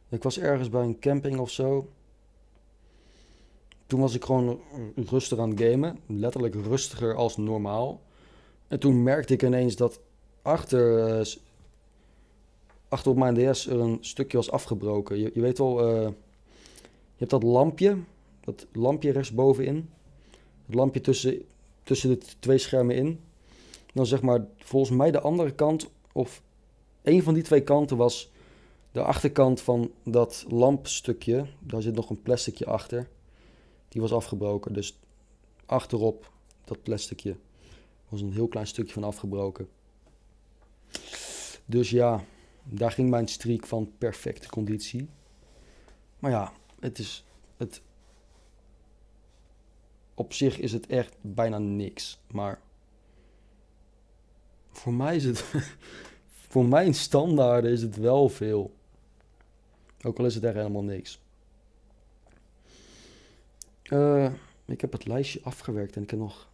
Ik 0.09 0.23
was 0.23 0.39
ergens 0.39 0.69
bij 0.69 0.83
een 0.83 0.99
camping 0.99 1.39
of 1.39 1.51
zo. 1.51 1.89
Toen 3.89 4.01
was 4.01 4.15
ik 4.15 4.25
gewoon 4.25 4.61
rustig 4.95 5.39
aan 5.39 5.51
het 5.51 5.61
gamen. 5.61 5.99
Letterlijk 6.07 6.55
rustiger 6.55 7.15
als 7.15 7.37
normaal. 7.37 8.01
En 8.67 8.79
toen 8.79 9.03
merkte 9.03 9.33
ik 9.33 9.43
ineens 9.43 9.77
dat 9.77 10.01
achter, 10.43 11.19
uh, 11.19 11.27
achter 12.89 13.11
op 13.11 13.17
mijn 13.17 13.35
DS 13.35 13.67
er 13.67 13.81
een 13.81 13.99
stukje 14.01 14.37
was 14.37 14.51
afgebroken. 14.51 15.19
Je, 15.19 15.31
je 15.35 15.41
weet 15.41 15.59
wel, 15.59 15.81
eh, 15.81 16.03
je 16.03 17.17
hebt 17.17 17.31
dat 17.31 17.43
lampje, 17.43 17.97
dat 18.41 18.67
lampje 18.73 19.13
rechtsbovenin. 19.13 19.91
Het 20.67 20.75
lampje 20.75 21.01
tussen, 21.01 21.43
tussen 21.83 22.11
de 22.11 22.19
twee 22.39 22.59
schermen 22.59 22.97
in. 22.97 23.21
Dan 23.95 24.07
zeg 24.07 24.23
maar, 24.23 24.47
volgens 24.59 24.97
mij 24.97 25.11
de 25.11 25.21
andere 25.21 25.53
kant, 25.53 25.91
of 26.13 26.43
een 27.03 27.23
van 27.23 27.35
die 27.35 27.43
twee 27.43 27.63
kanten 27.63 27.97
was 27.97 28.31
de 28.93 29.03
achterkant 29.03 29.61
van 29.61 29.91
dat 30.05 30.45
lampstukje. 30.49 31.47
Daar 31.59 31.83
zit 31.83 31.95
nog 31.95 32.11
een 32.11 32.23
plasticje 32.23 32.67
achter. 32.67 33.09
Die 33.89 34.01
was 34.01 34.13
afgebroken. 34.13 34.73
Dus 34.73 34.99
achterop 35.67 36.33
dat 36.65 36.83
plasticje 36.83 37.37
was 38.09 38.21
een 38.21 38.33
heel 38.33 38.49
klein 38.49 38.67
stukje 38.67 38.93
van 38.93 39.05
afgebroken. 39.05 39.69
Dus 41.65 41.91
ja, 41.91 42.25
daar 42.65 42.91
ging 42.91 43.11
mijn 43.11 43.29
streak 43.29 43.67
van 43.67 43.93
perfecte 43.99 44.49
conditie. 44.49 45.09
Maar 46.19 46.31
ja, 46.31 46.53
het 46.81 46.99
is. 46.99 47.25
Het, 47.57 47.83
op 50.15 50.33
zich 50.33 50.59
is 50.59 50.73
het 50.73 50.87
echt 50.87 51.17
bijna 51.21 51.59
niks. 51.59 52.21
Maar 52.31 52.61
voor 54.71 54.93
mij 54.95 55.17
is 55.17 55.25
het. 55.25 55.45
voor 56.51 56.65
mijn 56.65 56.95
standaarden 56.95 57.71
is 57.71 57.83
het 57.83 57.97
wel 57.97 58.29
veel. 58.29 58.73
Ook 60.03 60.19
al 60.19 60.25
is 60.25 60.35
het 60.35 60.45
echt 60.45 60.55
helemaal 60.55 60.83
niks. 60.83 61.21
Uh, 63.93 64.33
ik 64.65 64.81
heb 64.81 64.93
het 64.93 65.07
lijstje 65.07 65.41
afgewerkt 65.43 65.97
en 65.97 66.03
ik 66.03 66.11
heb 66.11 66.19
nog 66.19 66.49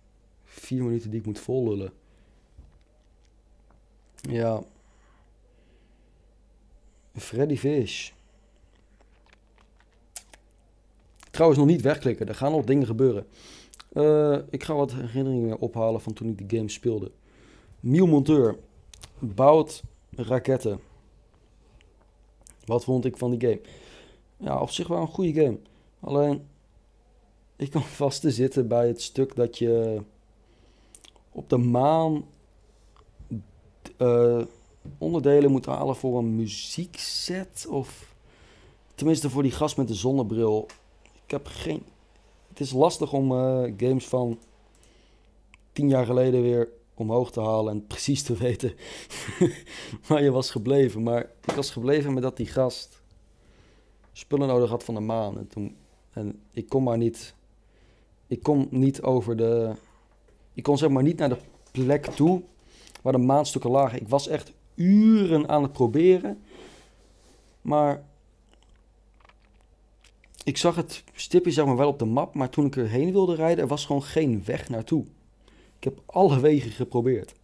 vier 0.44 0.82
minuten 0.82 1.10
die 1.10 1.20
ik 1.20 1.26
moet 1.26 1.38
vollullen. 1.38 1.92
Ja. 4.20 4.62
Freddy 7.14 7.56
Fish. 7.56 8.10
Trouwens 11.30 11.60
nog 11.60 11.68
niet 11.68 11.82
wegklikken, 11.82 12.28
er 12.28 12.34
gaan 12.34 12.52
nog 12.52 12.64
dingen 12.64 12.86
gebeuren. 12.86 13.26
Uh, 13.92 14.38
ik 14.50 14.62
ga 14.62 14.74
wat 14.74 14.92
herinneringen 14.92 15.58
ophalen 15.58 16.00
van 16.00 16.12
toen 16.12 16.28
ik 16.28 16.48
die 16.48 16.58
game 16.58 16.70
speelde. 16.70 17.10
Miel 17.80 18.06
Monteur 18.06 18.58
bouwt 19.18 19.82
raketten. 20.10 20.80
Wat 22.64 22.84
vond 22.84 23.04
ik 23.04 23.16
van 23.16 23.30
die 23.30 23.40
game? 23.40 23.60
Ja, 24.36 24.60
op 24.60 24.70
zich 24.70 24.88
wel 24.88 25.00
een 25.00 25.06
goede 25.06 25.42
game. 25.42 25.58
Alleen, 26.00 26.46
ik 27.56 27.70
kwam 27.70 27.82
vast 28.02 28.20
te 28.20 28.30
zitten 28.30 28.68
bij 28.68 28.86
het 28.86 29.02
stuk 29.02 29.36
dat 29.36 29.58
je 29.58 30.02
op 31.32 31.48
de 31.48 31.56
maan 31.56 32.24
uh, 33.98 34.42
onderdelen 34.98 35.50
moet 35.50 35.66
halen 35.66 35.96
voor 35.96 36.18
een 36.18 36.36
muziekset. 36.36 37.66
Of 37.68 38.14
tenminste 38.94 39.30
voor 39.30 39.42
die 39.42 39.52
gast 39.52 39.76
met 39.76 39.88
de 39.88 39.94
zonnebril. 39.94 40.68
Ik 41.24 41.30
heb 41.30 41.46
geen. 41.46 41.82
Het 42.48 42.60
is 42.60 42.72
lastig 42.72 43.12
om 43.12 43.32
uh, 43.32 43.72
games 43.76 44.06
van 44.06 44.38
tien 45.72 45.88
jaar 45.88 46.06
geleden 46.06 46.42
weer 46.42 46.68
omhoog 46.94 47.30
te 47.30 47.40
halen 47.40 47.72
en 47.72 47.86
precies 47.86 48.22
te 48.22 48.36
weten 48.46 48.74
waar 50.06 50.22
je 50.22 50.30
was 50.30 50.50
gebleven. 50.50 51.02
Maar 51.02 51.30
ik 51.44 51.54
was 51.54 51.70
gebleven 51.70 52.14
met 52.14 52.22
dat 52.22 52.36
die 52.36 52.46
gast 52.46 53.02
spullen 54.12 54.48
nodig 54.48 54.70
had 54.70 54.84
van 54.84 54.94
de 54.94 55.00
maan. 55.00 55.38
En, 55.38 55.48
toen, 55.48 55.76
en 56.12 56.40
ik 56.50 56.68
kon 56.68 56.82
maar 56.82 56.98
niet. 56.98 57.34
Ik 58.26 58.42
kon 58.42 58.66
niet 58.70 59.02
over 59.02 59.36
de. 59.36 59.72
Ik 60.54 60.62
kon 60.62 60.78
zeg 60.78 60.88
maar 60.90 61.02
niet 61.02 61.18
naar 61.18 61.28
de 61.28 61.38
plek 61.70 62.06
toe 62.06 62.42
waar 63.02 63.12
de 63.12 63.18
maanstukken 63.18 63.70
lagen. 63.70 64.00
Ik 64.00 64.08
was 64.08 64.28
echt 64.28 64.52
uren 64.74 65.48
aan 65.48 65.62
het 65.62 65.72
proberen. 65.72 66.42
Maar 67.62 68.04
ik 70.44 70.56
zag 70.56 70.76
het 70.76 71.04
stipje 71.14 71.50
zeg 71.50 71.64
maar 71.64 71.76
wel 71.76 71.88
op 71.88 71.98
de 71.98 72.04
map, 72.04 72.34
maar 72.34 72.48
toen 72.48 72.66
ik 72.66 72.76
erheen 72.76 73.12
wilde 73.12 73.34
rijden, 73.34 73.62
er 73.62 73.68
was 73.68 73.86
gewoon 73.86 74.02
geen 74.02 74.42
weg 74.44 74.68
naartoe. 74.68 75.04
Ik 75.78 75.84
heb 75.84 76.02
alle 76.06 76.40
wegen 76.40 76.70
geprobeerd. 76.70 77.34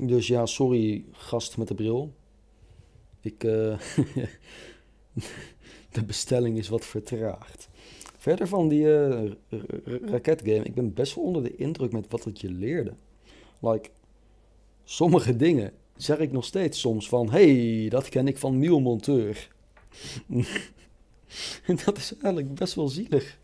Dus 0.00 0.26
ja, 0.26 0.46
sorry 0.46 1.04
gast 1.12 1.56
met 1.56 1.68
de 1.68 1.74
bril. 1.74 2.12
Ik, 3.20 3.44
uh, 3.44 3.78
de 5.92 6.04
bestelling 6.06 6.58
is 6.58 6.68
wat 6.68 6.84
vertraagd. 6.84 7.68
Verder 8.26 8.48
van 8.48 8.68
die 8.68 8.82
uh, 8.82 9.30
raketgame, 10.02 10.62
ik 10.62 10.74
ben 10.74 10.94
best 10.94 11.14
wel 11.14 11.24
onder 11.24 11.42
de 11.42 11.56
indruk 11.56 11.92
met 11.92 12.06
wat 12.08 12.24
het 12.24 12.40
je 12.40 12.50
leerde. 12.50 12.92
Like, 13.60 13.88
sommige 14.84 15.36
dingen 15.36 15.72
zeg 15.96 16.18
ik 16.18 16.32
nog 16.32 16.44
steeds 16.44 16.80
soms 16.80 17.08
van... 17.08 17.30
hey, 17.30 17.86
dat 17.88 18.08
ken 18.08 18.28
ik 18.28 18.38
van 18.38 18.58
Neil 18.58 18.80
Monteur. 18.80 19.48
en 21.66 21.78
dat 21.84 21.96
is 21.96 22.12
eigenlijk 22.12 22.54
best 22.54 22.74
wel 22.74 22.88
zielig. 22.88 23.38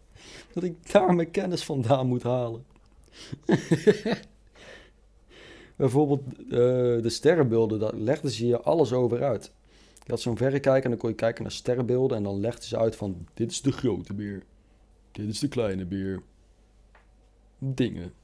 Dat 0.53 0.63
ik 0.63 0.93
daar 0.93 1.15
mijn 1.15 1.31
kennis 1.31 1.65
vandaan 1.65 2.07
moet 2.07 2.23
halen. 2.23 2.65
Bijvoorbeeld 5.77 6.23
uh, 6.39 6.49
de 7.03 7.11
sterrenbeelden, 7.11 7.79
daar 7.79 7.95
legden 7.95 8.31
ze 8.31 8.47
je 8.47 8.61
alles 8.61 8.93
over 8.93 9.23
uit. 9.23 9.53
Je 9.93 10.11
had 10.11 10.21
zo'n 10.21 10.37
verrekijker 10.37 10.85
en 10.85 10.91
dan 10.91 10.99
kon 10.99 11.09
je 11.09 11.15
kijken 11.15 11.43
naar 11.43 11.53
sterrenbeelden... 11.53 12.17
en 12.17 12.23
dan 12.23 12.41
legden 12.41 12.65
ze 12.65 12.79
uit 12.79 12.97
van, 12.97 13.27
dit 13.35 13.51
is 13.51 13.61
de 13.61 13.73
grote 13.73 14.15
beer. 14.15 14.43
Dit 15.13 15.29
is 15.29 15.39
de 15.39 15.49
kleine 15.49 15.85
beer. 15.85 16.23
Dingen. 17.59 18.15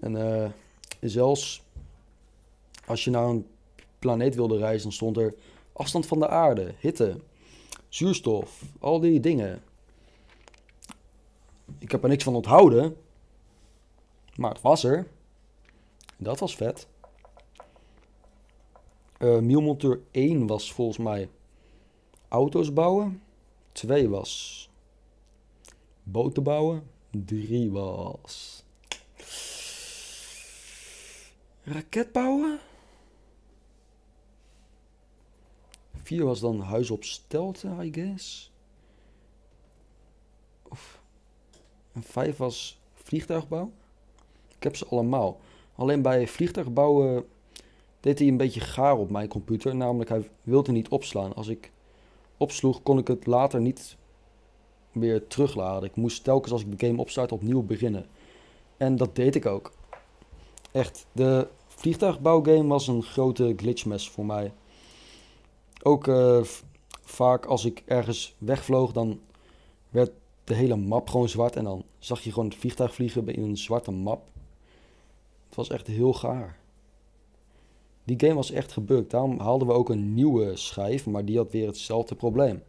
En 0.00 0.14
uh, 0.14 0.50
zelfs 1.00 1.62
als 2.86 3.04
je 3.04 3.10
naar 3.10 3.28
een 3.28 3.46
planeet 3.98 4.34
wilde 4.34 4.58
reizen, 4.58 4.82
dan 4.82 4.92
stond 4.92 5.16
er 5.16 5.34
afstand 5.72 6.06
van 6.06 6.18
de 6.18 6.28
aarde, 6.28 6.74
hitte, 6.78 7.20
zuurstof, 7.88 8.62
al 8.78 9.00
die 9.00 9.20
dingen. 9.20 9.62
Ik 11.78 11.90
heb 11.90 12.02
er 12.02 12.08
niks 12.08 12.24
van 12.24 12.34
onthouden, 12.34 12.96
maar 14.36 14.50
het 14.50 14.60
was 14.60 14.84
er. 14.84 15.06
Dat 16.16 16.38
was 16.38 16.56
vet. 16.56 16.86
Uh, 19.18 19.38
Mielmonteur 19.38 20.00
1 20.10 20.46
was 20.46 20.72
volgens 20.72 20.98
mij 20.98 21.28
auto's 22.28 22.72
bouwen. 22.72 23.22
2 23.72 24.08
was 24.08 24.70
boten 26.12 26.42
bouwen. 26.42 26.90
3 27.10 27.70
was 27.70 28.64
Raket 31.64 32.12
bouwen? 32.12 32.58
Vier 36.02 36.24
was 36.24 36.40
dan 36.40 36.60
huis 36.60 36.90
op 36.90 37.04
stelte, 37.04 37.68
I 37.80 37.92
guess. 37.92 38.52
Of, 40.68 41.00
vijf 42.00 42.36
was 42.36 42.80
vliegtuigbouw. 42.94 43.70
Ik 44.56 44.62
heb 44.62 44.76
ze 44.76 44.86
allemaal. 44.86 45.40
Alleen 45.74 46.02
bij 46.02 46.28
vliegtuigbouwen 46.28 47.28
deed 48.00 48.18
hij 48.18 48.28
een 48.28 48.36
beetje 48.36 48.60
gaar 48.60 48.96
op 48.96 49.10
mijn 49.10 49.28
computer. 49.28 49.76
Namelijk, 49.76 50.10
hij 50.10 50.30
wilde 50.42 50.72
niet 50.72 50.88
opslaan. 50.88 51.34
Als 51.34 51.48
ik 51.48 51.72
opsloeg, 52.36 52.82
kon 52.82 52.98
ik 52.98 53.08
het 53.08 53.26
later 53.26 53.60
niet 53.60 53.96
meer 54.94 55.26
terugladen. 55.26 55.88
Ik 55.88 55.96
moest 55.96 56.24
telkens 56.24 56.52
als 56.52 56.62
ik 56.62 56.78
de 56.78 56.86
game 56.86 57.00
opstart 57.00 57.32
opnieuw 57.32 57.62
beginnen. 57.62 58.06
En 58.76 58.96
dat 58.96 59.16
deed 59.16 59.34
ik 59.34 59.46
ook. 59.46 59.72
Echt, 60.72 61.06
de 61.12 61.48
vliegtuigbouwgame 61.66 62.66
was 62.66 62.86
een 62.86 63.02
grote 63.02 63.52
glitchmes 63.56 64.08
voor 64.08 64.26
mij. 64.26 64.52
Ook 65.82 66.06
uh, 66.06 66.42
vaak 67.02 67.46
als 67.46 67.64
ik 67.64 67.82
ergens 67.86 68.34
wegvloog, 68.38 68.92
dan 68.92 69.20
werd 69.90 70.10
de 70.44 70.54
hele 70.54 70.76
map 70.76 71.10
gewoon 71.10 71.28
zwart. 71.28 71.56
En 71.56 71.64
dan 71.64 71.84
zag 71.98 72.20
je 72.20 72.32
gewoon 72.32 72.48
het 72.48 72.58
vliegtuig 72.58 72.94
vliegen 72.94 73.28
in 73.28 73.42
een 73.42 73.56
zwarte 73.56 73.90
map. 73.90 74.22
Het 75.46 75.54
was 75.54 75.68
echt 75.70 75.86
heel 75.86 76.12
gaar. 76.12 76.58
Die 78.04 78.20
game 78.20 78.34
was 78.34 78.50
echt 78.50 78.72
gebukt. 78.72 79.10
Daarom 79.10 79.40
haalden 79.40 79.66
we 79.66 79.72
ook 79.72 79.88
een 79.88 80.14
nieuwe 80.14 80.56
schijf, 80.56 81.06
maar 81.06 81.24
die 81.24 81.36
had 81.36 81.52
weer 81.52 81.66
hetzelfde 81.66 82.14
probleem. 82.14 82.62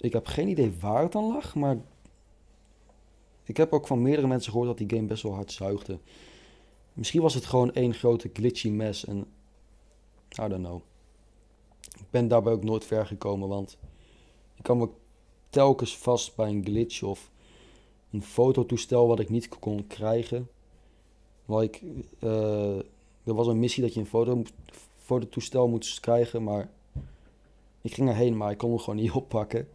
Ik 0.00 0.12
heb 0.12 0.26
geen 0.26 0.48
idee 0.48 0.76
waar 0.80 1.02
het 1.02 1.12
dan 1.12 1.32
lag, 1.32 1.54
maar 1.54 1.78
ik 3.44 3.56
heb 3.56 3.72
ook 3.72 3.86
van 3.86 4.02
meerdere 4.02 4.26
mensen 4.26 4.50
gehoord 4.50 4.68
dat 4.68 4.88
die 4.88 4.96
game 4.96 5.08
best 5.08 5.22
wel 5.22 5.34
hard 5.34 5.52
zuigde. 5.52 5.98
Misschien 6.92 7.22
was 7.22 7.34
het 7.34 7.46
gewoon 7.46 7.72
één 7.72 7.94
grote 7.94 8.30
glitchy 8.32 8.68
mess 8.68 9.04
en 9.04 9.18
I 10.42 10.48
don't 10.48 10.64
know. 10.64 10.80
Ik 11.98 12.10
ben 12.10 12.28
daarbij 12.28 12.52
ook 12.52 12.64
nooit 12.64 12.84
ver 12.84 13.06
gekomen, 13.06 13.48
want 13.48 13.78
ik 14.54 14.62
kwam 14.62 14.82
ook 14.82 14.94
telkens 15.50 15.98
vast 15.98 16.36
bij 16.36 16.48
een 16.48 16.64
glitch 16.64 17.02
of 17.02 17.30
een 18.10 18.22
fototoestel 18.22 19.06
wat 19.06 19.20
ik 19.20 19.28
niet 19.28 19.48
kon 19.48 19.86
krijgen. 19.86 20.48
Like, 21.44 21.86
uh, 22.20 22.78
er 23.24 23.34
was 23.34 23.46
een 23.46 23.58
missie 23.58 23.82
dat 23.82 23.94
je 23.94 24.00
een 24.00 24.06
foto, 24.06 24.42
fototoestel 24.96 25.68
moest 25.68 26.00
krijgen, 26.00 26.42
maar 26.42 26.70
ik 27.80 27.94
ging 27.94 28.08
erheen, 28.08 28.36
maar 28.36 28.50
ik 28.50 28.58
kon 28.58 28.70
hem 28.70 28.78
gewoon 28.78 29.00
niet 29.00 29.12
oppakken. 29.22 29.68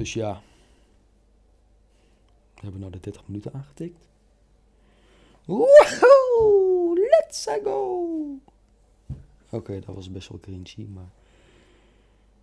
Dus 0.00 0.12
ja, 0.12 0.42
we 2.54 2.60
hebben 2.60 2.80
nou 2.80 2.92
de 2.92 3.00
30 3.00 3.22
minuten 3.26 3.52
aangetikt. 3.52 4.08
Woehoe! 5.44 7.08
Let's 7.10 7.46
go! 7.64 8.08
Oké, 9.50 9.80
dat 9.80 9.94
was 9.94 10.10
best 10.10 10.28
wel 10.28 10.40
cringy, 10.40 10.88
maar... 10.94 11.10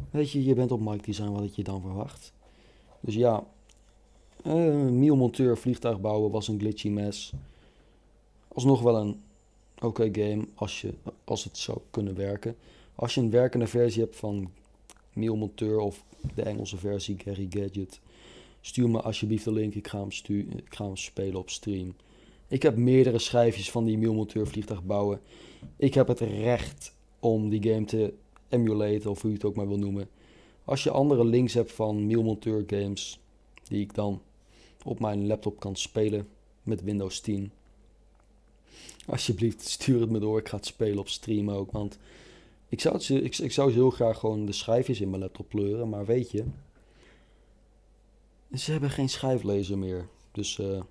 Weet 0.09 0.31
je, 0.31 0.43
je 0.43 0.53
bent 0.53 0.71
op 0.71 0.79
Mike 0.79 1.03
Design, 1.03 1.31
wat 1.31 1.55
je 1.55 1.63
dan 1.63 1.81
verwacht? 1.81 2.33
Dus 2.99 3.15
ja, 3.15 3.43
uh, 4.45 5.11
Monteur 5.11 5.57
vliegtuig 5.57 6.01
bouwen 6.01 6.31
was 6.31 6.47
een 6.47 6.59
glitchy 6.59 6.89
mess. 6.89 7.33
Alsnog 8.47 8.81
wel 8.81 8.95
een 8.95 9.21
oké 9.79 10.09
game 10.11 10.47
als, 10.55 10.81
je, 10.81 10.93
als 11.23 11.43
het 11.43 11.57
zou 11.57 11.77
kunnen 11.91 12.15
werken. 12.15 12.55
Als 12.95 13.13
je 13.13 13.21
een 13.21 13.31
werkende 13.31 13.67
versie 13.67 14.01
hebt 14.01 14.15
van 14.15 14.51
Miel 15.17 15.35
Monteur 15.35 15.79
of 15.79 16.03
de 16.35 16.41
Engelse 16.41 16.77
versie 16.77 17.17
Gary 17.23 17.47
Gadget, 17.49 17.99
stuur 18.61 18.89
me 18.89 19.01
alsjeblieft 19.01 19.43
de 19.43 19.51
link. 19.51 19.73
Ik 19.75 19.87
ga 19.87 19.99
hem, 19.99 20.09
ik 20.55 20.75
ga 20.75 20.85
hem 20.85 20.97
spelen 20.97 21.39
op 21.39 21.49
stream. 21.49 21.95
Ik 22.47 22.61
heb 22.61 22.75
meerdere 22.75 23.19
schijfjes 23.19 23.71
van 23.71 23.85
die 23.85 23.97
Miel 23.97 24.13
Monteur 24.13 24.47
vliegtuig 24.47 24.83
bouwen. 24.83 25.21
Ik 25.75 25.93
heb 25.93 26.07
het 26.07 26.19
recht 26.19 26.93
om 27.19 27.49
die 27.49 27.63
game 27.63 27.85
te 27.85 28.13
emulaten 28.49 29.09
of 29.09 29.21
hoe 29.21 29.29
je 29.29 29.37
het 29.37 29.45
ook 29.45 29.55
maar 29.55 29.67
wil 29.67 29.77
noemen. 29.77 30.09
Als 30.65 30.83
je 30.83 30.91
andere 30.91 31.25
links 31.25 31.53
hebt 31.53 31.71
van 31.71 32.05
Miel 32.05 32.23
Monteur 32.23 32.63
games 32.67 33.19
die 33.63 33.81
ik 33.81 33.93
dan 33.93 34.21
op 34.83 34.99
mijn 34.99 35.27
laptop 35.27 35.59
kan 35.59 35.75
spelen 35.75 36.27
met 36.63 36.83
Windows 36.83 37.19
10. 37.19 37.51
Alsjeblieft, 39.05 39.67
stuur 39.67 40.01
het 40.01 40.09
me 40.09 40.19
door. 40.19 40.39
Ik 40.39 40.49
ga 40.49 40.55
het 40.55 40.65
spelen 40.65 40.99
op 40.99 41.09
stream 41.09 41.51
ook. 41.51 41.71
Want 41.71 41.97
ik 42.69 42.81
zou, 42.81 43.03
ik, 43.23 43.37
ik 43.37 43.51
zou 43.51 43.71
heel 43.71 43.89
graag 43.89 44.19
gewoon 44.19 44.45
de 44.45 44.51
schijfjes 44.51 45.01
in 45.01 45.09
mijn 45.09 45.21
laptop 45.21 45.49
pleuren. 45.49 45.89
Maar 45.89 46.05
weet 46.05 46.31
je, 46.31 46.45
ze 48.53 48.71
hebben 48.71 48.89
geen 48.89 49.09
schijflezer 49.09 49.77
meer. 49.77 50.07
Dus 50.31 50.57
uh, 50.57 50.81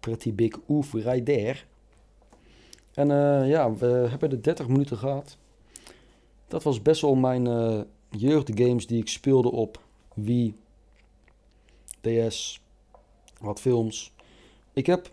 pretty 0.00 0.34
big 0.34 0.58
oef 0.68 0.92
right 0.92 1.24
there. 1.24 1.56
En 2.94 3.10
uh, 3.10 3.48
ja, 3.48 3.74
we 3.74 3.86
hebben 3.86 4.30
de 4.30 4.40
30 4.40 4.68
minuten 4.68 4.96
gehad. 4.96 5.36
Dat 6.48 6.62
was 6.62 6.82
best 6.82 7.00
wel 7.00 7.14
mijn 7.14 7.46
uh, 7.46 7.80
jeugdgames 8.10 8.86
die 8.86 9.00
ik 9.00 9.08
speelde 9.08 9.50
op 9.50 9.80
Wii, 10.14 10.54
DS, 12.00 12.60
wat 13.40 13.60
films. 13.60 14.12
Ik 14.72 14.86
heb 14.86 15.10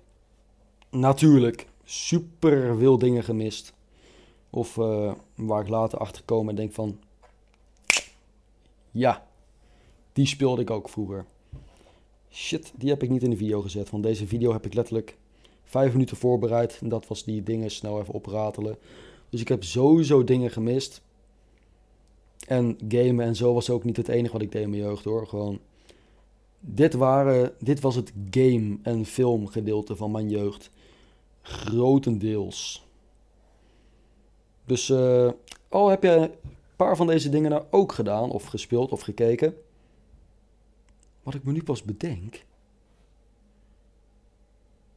natuurlijk 0.89 1.67
super 1.83 2.77
veel 2.77 2.97
dingen 2.97 3.23
gemist. 3.23 3.73
Of 4.49 4.77
uh, 4.77 5.13
waar 5.35 5.61
ik 5.61 5.67
later 5.67 5.97
achter 5.97 6.23
kom 6.25 6.49
en 6.49 6.55
denk 6.55 6.73
van... 6.73 6.99
Ja, 8.91 9.27
die 10.13 10.25
speelde 10.25 10.61
ik 10.61 10.69
ook 10.69 10.89
vroeger. 10.89 11.25
Shit, 12.31 12.73
die 12.75 12.89
heb 12.89 13.03
ik 13.03 13.09
niet 13.09 13.23
in 13.23 13.29
de 13.29 13.37
video 13.37 13.61
gezet. 13.61 13.89
Want 13.89 14.03
deze 14.03 14.27
video 14.27 14.51
heb 14.51 14.65
ik 14.65 14.73
letterlijk 14.73 15.17
vijf 15.63 15.91
minuten 15.91 16.17
voorbereid. 16.17 16.79
En 16.81 16.89
dat 16.89 17.07
was 17.07 17.23
die 17.23 17.43
dingen 17.43 17.71
snel 17.71 18.01
even 18.01 18.13
opratelen. 18.13 18.77
Dus 19.29 19.41
ik 19.41 19.47
heb 19.47 19.63
sowieso 19.63 20.23
dingen 20.23 20.51
gemist. 20.51 21.01
En 22.47 22.77
gamen 22.87 23.25
en 23.25 23.35
zo 23.35 23.53
was 23.53 23.69
ook 23.69 23.83
niet 23.83 23.97
het 23.97 24.07
enige 24.07 24.33
wat 24.33 24.41
ik 24.41 24.51
deed 24.51 24.63
in 24.63 24.69
mijn 24.69 24.81
jeugd 24.81 25.03
hoor. 25.03 25.27
Gewoon, 25.27 25.59
dit, 26.59 26.93
waren, 26.93 27.53
dit 27.59 27.79
was 27.79 27.95
het 27.95 28.11
game- 28.29 28.77
en 28.81 29.05
filmgedeelte 29.05 29.95
van 29.95 30.11
mijn 30.11 30.29
jeugd. 30.29 30.69
Grotendeels. 31.41 32.86
Dus, 34.67 34.89
uh, 34.89 35.29
oh, 35.69 35.89
heb 35.89 36.03
je 36.03 36.09
een 36.09 36.31
paar 36.75 36.95
van 36.95 37.07
deze 37.07 37.29
dingen 37.29 37.51
nou 37.51 37.63
ook 37.69 37.91
gedaan, 37.91 38.29
of 38.29 38.45
gespeeld, 38.45 38.91
of 38.91 39.01
gekeken? 39.01 39.57
Wat 41.23 41.33
ik 41.33 41.43
me 41.43 41.51
nu 41.51 41.63
pas 41.63 41.83
bedenk. 41.83 42.45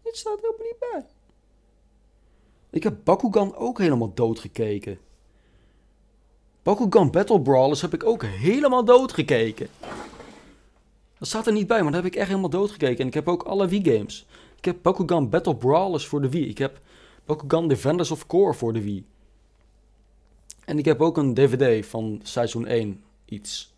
Dit 0.02 0.16
staat 0.16 0.33
er 0.33 0.40
helemaal 0.40 0.66
niet 0.66 0.78
bij. 0.78 1.04
Ik 2.70 2.83
heb 2.83 2.96
Bakugan 3.04 3.54
ook 3.54 3.78
helemaal 3.78 4.14
dood 4.14 4.38
gekeken. 4.38 4.98
Bakugan 6.62 7.11
Battle 7.11 7.40
Brawlers 7.40 7.80
heb 7.80 7.94
ik 7.94 8.04
ook 8.04 8.22
helemaal 8.24 8.85
dood 8.85 9.12
gekeken. 9.12 9.68
Dat 11.18 11.28
staat 11.28 11.46
er 11.46 11.52
niet 11.52 11.66
bij, 11.66 11.83
maar 11.83 11.92
dat 11.92 12.02
heb 12.02 12.12
ik 12.12 12.18
echt 12.18 12.28
helemaal 12.28 12.50
dood 12.50 12.70
gekeken. 12.70 12.98
En 12.98 13.06
ik 13.06 13.14
heb 13.14 13.28
ook 13.28 13.42
alle 13.42 13.68
Wii 13.68 13.85
games. 13.85 14.26
Ik 14.56 14.64
heb 14.64 14.76
Bakugan 14.83 15.28
Battle 15.28 15.56
Brawlers 15.56 16.06
voor 16.06 16.20
de 16.20 16.30
Wii. 16.30 16.48
Ik 16.48 16.59
heb 16.59 16.78
Bakugan 17.24 17.68
Defenders 17.68 18.11
of 18.11 18.26
Core 18.26 18.54
voor 18.54 18.72
de 18.72 18.83
Wii. 18.83 19.04
En 20.70 20.78
ik 20.78 20.85
heb 20.85 21.00
ook 21.00 21.16
een 21.16 21.35
DVD 21.35 21.87
van 21.87 22.20
seizoen 22.22 22.66
1 22.66 23.02
iets. 23.24 23.74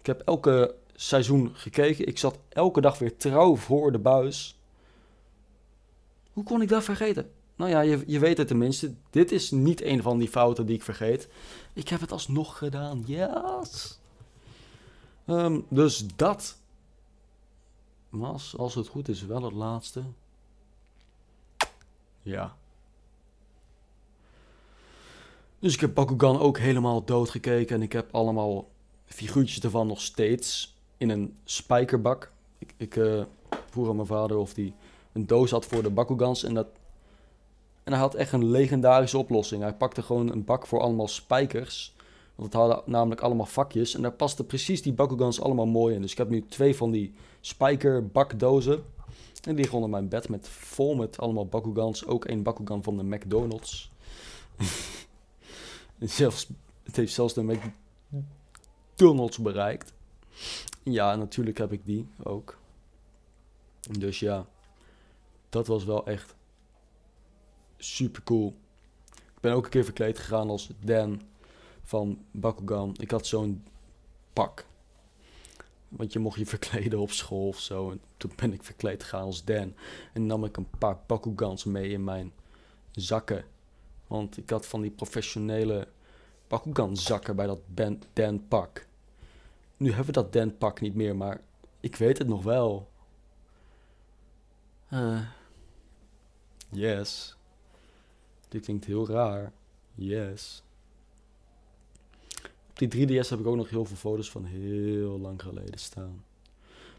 Ik 0.00 0.06
heb 0.06 0.20
elke 0.20 0.74
seizoen 0.94 1.50
gekeken. 1.54 2.06
Ik 2.06 2.18
zat 2.18 2.38
elke 2.48 2.80
dag 2.80 2.98
weer 2.98 3.16
trouw 3.16 3.56
voor 3.56 3.92
de 3.92 3.98
buis. 3.98 4.58
Hoe 6.32 6.44
kon 6.44 6.62
ik 6.62 6.68
dat 6.68 6.84
vergeten? 6.84 7.30
Nou 7.56 7.70
ja, 7.70 7.80
je, 7.80 8.02
je 8.06 8.18
weet 8.18 8.38
het 8.38 8.46
tenminste. 8.46 8.94
Dit 9.10 9.32
is 9.32 9.50
niet 9.50 9.82
een 9.82 10.02
van 10.02 10.18
die 10.18 10.28
fouten 10.28 10.66
die 10.66 10.76
ik 10.76 10.82
vergeet. 10.82 11.28
Ik 11.72 11.88
heb 11.88 12.00
het 12.00 12.12
alsnog 12.12 12.58
gedaan. 12.58 13.02
Yes! 13.06 13.98
Ehm, 15.24 15.60
dus 15.68 16.06
dat 16.16 16.56
was, 18.08 18.56
als 18.56 18.74
het 18.74 18.88
goed 18.88 19.08
is, 19.08 19.22
wel 19.22 19.42
het 19.42 19.54
laatste. 19.54 20.02
Ja. 22.22 22.56
Dus 25.62 25.74
ik 25.74 25.80
heb 25.80 25.94
Bakugan 25.94 26.38
ook 26.38 26.58
helemaal 26.58 27.04
doodgekeken. 27.04 27.76
En 27.76 27.82
ik 27.82 27.92
heb 27.92 28.14
allemaal 28.14 28.68
figuurtjes 29.04 29.60
ervan 29.60 29.86
nog 29.86 30.00
steeds 30.00 30.76
in 30.96 31.10
een 31.10 31.36
spijkerbak. 31.44 32.32
Ik, 32.58 32.74
ik 32.76 32.96
uh, 32.96 33.22
vroeg 33.70 33.88
aan 33.88 33.96
mijn 33.96 34.06
vader 34.06 34.36
of 34.36 34.54
hij 34.54 34.74
een 35.12 35.26
doos 35.26 35.50
had 35.50 35.66
voor 35.66 35.82
de 35.82 35.90
Bakugans. 35.90 36.44
En, 36.44 36.54
dat, 36.54 36.66
en 37.84 37.92
hij 37.92 38.00
had 38.00 38.14
echt 38.14 38.32
een 38.32 38.50
legendarische 38.50 39.18
oplossing. 39.18 39.62
Hij 39.62 39.74
pakte 39.74 40.02
gewoon 40.02 40.32
een 40.32 40.44
bak 40.44 40.66
voor 40.66 40.80
allemaal 40.80 41.08
spijkers. 41.08 41.94
Want 42.34 42.52
het 42.52 42.60
hadden 42.60 42.82
namelijk 42.86 43.20
allemaal 43.20 43.46
vakjes. 43.46 43.94
En 43.94 44.02
daar 44.02 44.12
paste 44.12 44.44
precies 44.44 44.82
die 44.82 44.92
Bakugans 44.92 45.40
allemaal 45.40 45.66
mooi 45.66 45.94
in. 45.94 46.02
Dus 46.02 46.12
ik 46.12 46.18
heb 46.18 46.28
nu 46.28 46.46
twee 46.46 46.76
van 46.76 46.90
die 46.90 47.14
spijkerbakdozen. 47.40 48.74
En 48.74 48.82
die 49.42 49.54
liggen 49.54 49.74
onder 49.74 49.90
mijn 49.90 50.08
bed 50.08 50.28
met, 50.28 50.48
vol 50.48 50.94
met 50.94 51.18
allemaal 51.18 51.46
Bakugans. 51.46 52.06
Ook 52.06 52.24
één 52.24 52.42
Bakugan 52.42 52.82
van 52.82 52.96
de 52.96 53.04
McDonald's. 53.04 53.90
zelfs, 56.10 56.48
het 56.82 56.96
heeft 56.96 57.12
zelfs 57.12 57.34
de 57.34 57.60
McDonald's 58.94 59.38
bereikt. 59.38 59.92
Ja, 60.82 61.16
natuurlijk 61.16 61.58
heb 61.58 61.72
ik 61.72 61.84
die 61.84 62.08
ook. 62.22 62.58
Dus 63.98 64.18
ja, 64.18 64.46
dat 65.48 65.66
was 65.66 65.84
wel 65.84 66.06
echt 66.06 66.34
super 67.76 68.22
cool. 68.22 68.54
Ik 69.14 69.40
ben 69.40 69.52
ook 69.52 69.64
een 69.64 69.70
keer 69.70 69.84
verkleed 69.84 70.18
gegaan 70.18 70.48
als 70.48 70.70
Dan 70.80 71.22
van 71.84 72.24
Bakugan. 72.30 72.94
Ik 72.98 73.10
had 73.10 73.26
zo'n 73.26 73.64
pak. 74.32 74.66
Want 75.88 76.12
je 76.12 76.18
mocht 76.18 76.38
je 76.38 76.46
verkleden 76.46 76.98
op 76.98 77.10
school 77.10 77.48
of 77.48 77.58
zo. 77.58 77.90
En 77.90 78.00
toen 78.16 78.32
ben 78.36 78.52
ik 78.52 78.62
verkleed 78.62 79.02
gegaan 79.02 79.24
als 79.24 79.44
Dan. 79.44 79.74
En 80.12 80.26
nam 80.26 80.44
ik 80.44 80.56
een 80.56 80.70
paar 80.78 80.98
Bakugans 81.06 81.64
mee 81.64 81.88
in 81.88 82.04
mijn 82.04 82.32
zakken. 82.90 83.44
Want 84.12 84.36
ik 84.36 84.50
had 84.50 84.66
van 84.66 84.80
die 84.80 84.90
professionele 84.90 85.88
zakken 86.92 87.36
bij 87.36 87.46
dat 87.46 87.60
Dan 88.12 88.48
pak. 88.48 88.86
Nu 89.76 89.88
hebben 89.88 90.06
we 90.06 90.12
dat 90.12 90.32
Dan 90.32 90.58
pak 90.58 90.80
niet 90.80 90.94
meer, 90.94 91.16
maar 91.16 91.40
ik 91.80 91.96
weet 91.96 92.18
het 92.18 92.26
nog 92.26 92.42
wel. 92.42 92.88
Uh, 94.92 95.20
yes. 96.68 97.36
Dit 98.48 98.64
klinkt 98.64 98.84
heel 98.84 99.06
raar. 99.06 99.52
Yes. 99.94 100.62
Op 102.70 102.78
die 102.78 103.08
3DS 103.08 103.28
heb 103.28 103.38
ik 103.38 103.46
ook 103.46 103.56
nog 103.56 103.70
heel 103.70 103.84
veel 103.84 103.96
foto's 103.96 104.30
van 104.30 104.44
heel 104.44 105.18
lang 105.18 105.42
geleden 105.42 105.78
staan. 105.78 106.24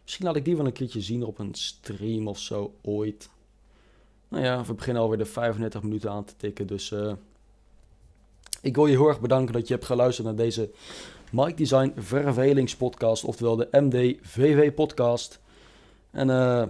Misschien 0.01 0.25
laat 0.25 0.35
ik 0.35 0.45
die 0.45 0.57
wel 0.57 0.65
een 0.65 0.73
keertje 0.73 1.01
zien 1.01 1.23
op 1.23 1.39
een 1.39 1.55
stream 1.55 2.27
of 2.27 2.39
zo 2.39 2.75
ooit. 2.81 3.29
Nou 4.33 4.45
ja, 4.45 4.63
we 4.63 4.73
beginnen 4.73 5.01
alweer 5.01 5.17
de 5.17 5.25
35 5.25 5.83
minuten 5.83 6.11
aan 6.11 6.23
te 6.23 6.33
tikken. 6.37 6.67
Dus 6.67 6.91
uh, 6.91 7.13
ik 8.61 8.75
wil 8.75 8.85
je 8.85 8.95
heel 8.95 9.07
erg 9.07 9.19
bedanken 9.19 9.53
dat 9.53 9.67
je 9.67 9.73
hebt 9.73 9.85
geluisterd 9.85 10.27
naar 10.27 10.35
deze 10.35 10.69
Mike 11.31 11.53
Design 11.53 11.93
Vervelingspodcast. 11.95 13.23
Oftewel 13.23 13.55
de 13.55 13.67
MDVV 13.71 14.73
podcast. 14.73 15.39
En 16.11 16.29
eh... 16.29 16.63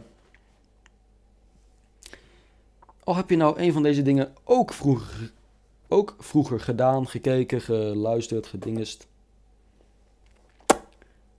al 3.03 3.15
heb 3.15 3.29
je 3.29 3.35
nou 3.35 3.59
een 3.59 3.73
van 3.73 3.83
deze 3.83 4.01
dingen 4.01 4.33
ook 4.43 4.73
vroeger 4.73 5.31
ook 5.87 6.15
vroeger 6.19 6.59
gedaan, 6.59 7.07
gekeken, 7.07 7.61
geluisterd, 7.61 8.47
gedingest. 8.47 9.07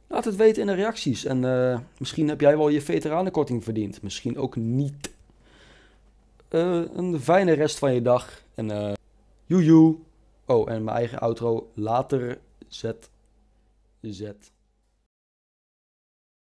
Laat 0.07 0.25
het 0.25 0.37
weten 0.37 0.61
in 0.61 0.66
de 0.66 0.75
reacties. 0.75 1.25
En 1.25 1.43
uh, 1.43 1.79
misschien 1.99 2.29
heb 2.29 2.41
jij 2.41 2.57
wel 2.57 2.68
je 2.68 2.81
veteranenkorting 2.81 3.64
verdiend. 3.64 4.03
Misschien 4.03 4.39
ook 4.39 4.57
niet. 4.57 5.13
Uh, 6.55 6.84
een 6.94 7.20
fijne 7.20 7.52
rest 7.52 7.78
van 7.78 7.94
je 7.94 8.02
dag. 8.02 8.42
En 8.55 8.70
uh, 8.70 8.92
joejoe. 9.46 9.96
Oh, 10.46 10.70
en 10.70 10.84
mijn 10.84 10.96
eigen 10.96 11.18
outro 11.18 11.70
later 11.74 12.38
zet. 12.68 13.11
Zet. 14.00 14.52